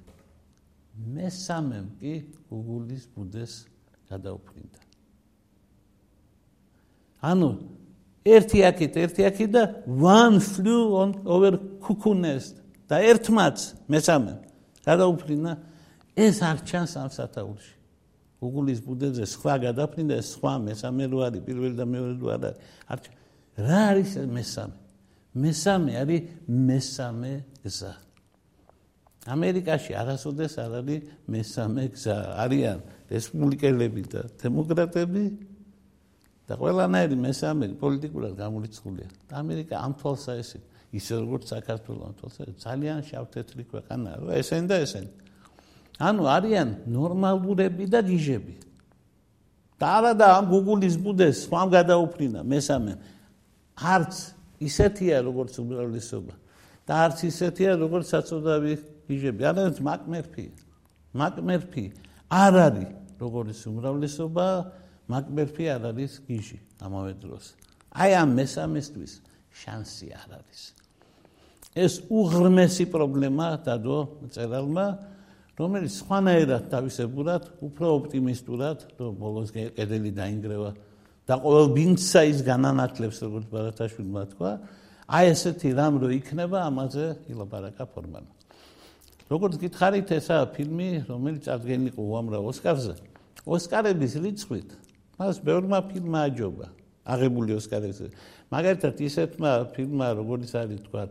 მესამემ 0.96 1.88
კი 2.00 2.14
გუგულის 2.48 3.04
ბუდეს 3.12 3.52
გადაუფრინდა. 4.08 4.80
ანუ 7.20 7.50
ერთი 8.24 8.58
აქეთ, 8.70 8.92
ერთი 9.04 9.22
აქეთ 9.28 9.50
და 9.52 9.62
one 10.00 10.40
flew 10.40 10.96
on 10.96 11.10
over 11.24 11.60
cuckoo 11.84 12.16
nest 12.16 12.56
და 12.88 13.02
ერთმაც 13.04 13.84
მესამემ 13.90 14.40
გადაუფრინდა 14.86 15.52
ეს 16.16 16.40
არ 16.40 16.56
ჩანს 16.64 16.92
ამ 16.96 17.10
სათაურში. 17.12 17.74
გუგულის 18.40 18.80
ბუდეზე 18.84 19.24
სხვა 19.28 19.54
გადაფრინდა, 19.68 20.16
სხვა 20.20 20.54
მესამე 20.64 21.04
რო 21.12 21.18
არის, 21.28 21.40
პირველი 21.44 21.74
და 21.76 21.84
მეორე 21.88 22.14
რო 22.20 22.28
არის. 22.36 22.56
არ 22.88 22.98
რა 23.56 23.80
არის 23.92 24.10
მესამე? 24.28 24.76
მესამე 25.36 25.92
არის 26.00 26.20
მესამე 26.48 27.32
გზა. 27.64 28.05
ამერიკაში 29.26 29.92
არასოდეს 29.98 30.54
არ 30.62 30.72
არის 30.80 31.02
მესამე 31.26 31.84
გზა. 31.90 32.16
არიან 32.46 32.78
რესპუბლიკელები 33.10 34.02
და 34.06 34.20
დემოკრატები 34.38 35.24
და 36.46 36.54
ყველანაირი 36.54 37.16
მესამე 37.18 37.64
პოლიტიკურად 37.82 38.32
გამორიცხულია. 38.38 39.08
და 39.26 39.34
ამერიკა 39.42 39.74
ამ 39.82 39.92
თვალსა 39.98 40.32
ესე 40.38 40.58
ისე 40.94 41.14
როგორც 41.26 41.44
საქართველოს 41.50 42.06
ამ 42.06 42.14
თვალსა 42.22 42.42
ძალიან 42.62 42.98
შავთეთრი 43.02 43.62
ქვეყანაა 43.66 44.16
რა 44.22 44.32
ესენ 44.38 44.64
და 44.70 44.76
ესენ. 44.86 45.06
ანუ 45.98 46.22
არიან 46.36 46.68
ნორმალურები 46.86 47.84
და 47.90 48.00
გიჟები. 48.06 48.54
და 49.76 49.86
არა 49.98 50.12
და 50.16 50.26
ამ 50.38 50.44
გუგულის 50.54 50.96
ბუდეს 51.02 51.34
სვამ 51.50 51.68
გადაუფრინა 51.74 52.40
მესამე. 52.46 52.92
არც 53.76 54.14
ისეთია 54.62 55.20
როგორც 55.20 55.52
უმრავლესობა 55.60 56.34
და 56.86 56.92
არც 57.04 57.18
ისეთია 57.28 57.76
როგორც 57.76 58.06
საწოდავი 58.14 58.95
გიჟები 59.08 59.42
არანც 59.50 59.76
მაკმერფი. 59.88 60.46
მაკმერფი 61.16 61.84
არ 62.30 62.54
არის 62.66 62.90
როგორც 63.22 63.58
უმრავლესობა 63.70 64.46
მაკმერფი 65.08 65.64
არ 65.74 65.82
არის 65.90 66.12
გიჟი 66.26 66.58
ამავე 66.84 67.12
დროს. 67.22 67.44
აი 67.96 68.10
ამ 68.22 68.30
მესამესთვის 68.36 69.12
შანსი 69.56 70.08
არ 70.12 70.30
არის. 70.42 70.62
ეს 71.76 72.00
უღრმესი 72.08 72.88
პრობლემა 72.88 73.46
დადო 73.60 73.98
წერალმა 74.32 74.86
რომელიც 75.60 75.92
სხვანაირად 76.00 76.68
თავისებურად 76.72 77.42
უფრო 77.64 77.86
ოპტიმისტურად 78.00 78.78
რომ 78.96 79.12
ბოლოს 79.20 79.52
კედელი 79.52 80.12
დაინგრევა 80.16 80.70
და 81.28 81.34
ყოველ 81.44 81.66
ბინცა 81.76 82.20
ის 82.32 82.40
განანათლებს 82.48 83.20
როგორც 83.24 83.46
ბარათაშვილმა 83.52 84.22
თქვა 84.32 84.50
აი 85.16 85.24
ესეთი 85.32 85.68
რამ 85.76 86.00
რო 86.00 86.08
იქნება 86.16 86.58
ამაზე 86.68 87.06
ილაპარაკა 87.32 87.84
ფორმალურად 87.92 88.35
როგორც 89.30 89.54
გითხარით, 89.62 90.08
ესა 90.16 90.38
ფილმი, 90.54 90.90
რომელიც 91.10 91.42
წარდგენილი 91.46 91.98
უამრავ 91.98 92.42
ოსკარზე. 92.52 92.94
ოსკარების 93.46 94.12
რიცხვით 94.22 94.70
მას 95.18 95.40
ბევრმა 95.42 95.78
ფილმმა 95.90 96.20
აჯობა, 96.28 96.66
აღებული 97.06 97.50
ოსკარებზე. 97.56 98.06
მაგალითად, 98.52 98.94
ისეთმა 99.00 99.50
ფილმმა, 99.74 100.08
როგორც 100.20 100.50
არის 100.60 100.80
თქვა, 100.86 101.02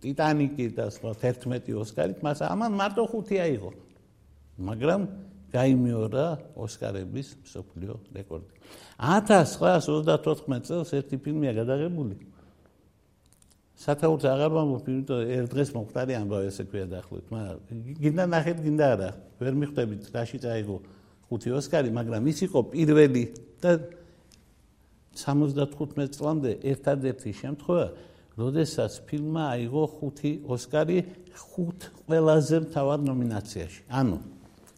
ტიტანიკი 0.00 0.66
და 0.76 0.86
სხვა 0.94 1.10
11 1.18 1.74
ოსკარით, 1.80 2.18
მას 2.24 2.38
ამან 2.46 2.72
მარტო 2.80 3.04
5 3.08 3.40
აიღო. 3.40 3.70
მაგრამ 4.60 5.00
გაიმეორა 5.50 6.26
ოსკარების 6.54 7.28
მსოფლიო 7.42 7.94
რეკორდი. 8.14 8.52
1934 9.00 10.60
წელს 10.62 10.90
ერთი 10.94 11.16
ფილმია 11.18 11.52
გადაღებული, 11.58 12.14
სათაურს 13.80 14.24
აღარ 14.28 14.52
ვამბობ, 14.52 14.88
იმიტომ 14.92 15.20
ერთ 15.40 15.52
დღეს 15.54 15.70
მომხდარი 15.72 16.16
ამბავ 16.20 16.42
ესე 16.50 16.64
ქვია 16.68 16.86
დაახლოებით, 16.90 17.28
მაგრამ 17.32 17.78
გინდა 18.04 18.24
ნახეთ, 18.28 18.58
გინდა 18.60 18.86
არა. 18.92 19.10
ვერ 19.40 19.54
მიხვდებით 19.56 20.02
რაში 20.12 20.38
წაიღო 20.44 20.76
ხუთი 21.30 21.50
ოსკარი, 21.56 21.88
მაგრამ 21.96 22.22
ის 22.28 22.38
იყო 22.44 22.60
პირველი 22.76 23.24
და 23.64 23.70
75 25.16 26.12
წლამდე 26.12 26.50
ერთადერთი 26.60 27.30
შემთხვევა, 27.40 27.86
როდესაც 28.36 28.92
ფილმმა 29.08 29.44
აიღო 29.56 29.84
ხუთი 29.96 30.32
ოსკარი 30.44 30.98
ხუთ 31.40 31.80
ყველაზე 32.04 32.56
მთავარ 32.68 33.00
ნომინაციაში. 33.00 33.80
ანუ 33.88 34.16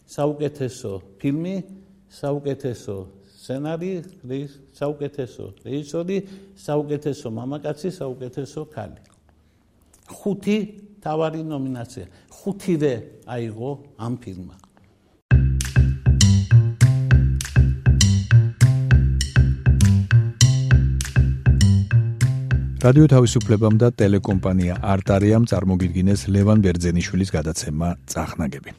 საუკეთესო 0.07 0.91
ფილმი, 1.19 1.55
საუკეთესო 2.07 2.95
სცენარი, 3.43 3.91
საუკეთესო 4.79 5.45
რეჟისორი, 5.67 6.17
საუკეთესო 6.63 7.27
მამაკაცი, 7.27 7.89
საუკეთესო 7.91 8.61
ქალი. 8.71 9.01
ხუთი 10.07 10.57
თავარი 11.03 11.41
ნომინაცია. 11.43 12.05
ხუთივე 12.31 12.93
აიღო 13.27 13.71
ამ 13.99 14.13
ფილმმა. 14.23 14.55
რადიო 22.83 23.07
თავისუფლებამ 23.15 23.75
და 23.79 23.87
ტელეკომპანია 23.99 24.75
არტარიამ 24.83 25.43
წარმოგიდგინეს 25.51 26.27
ლევან 26.31 26.59
ბერძენიშვილის 26.63 27.29
გადაცემა 27.31 27.87
წახნაგები. 28.11 28.71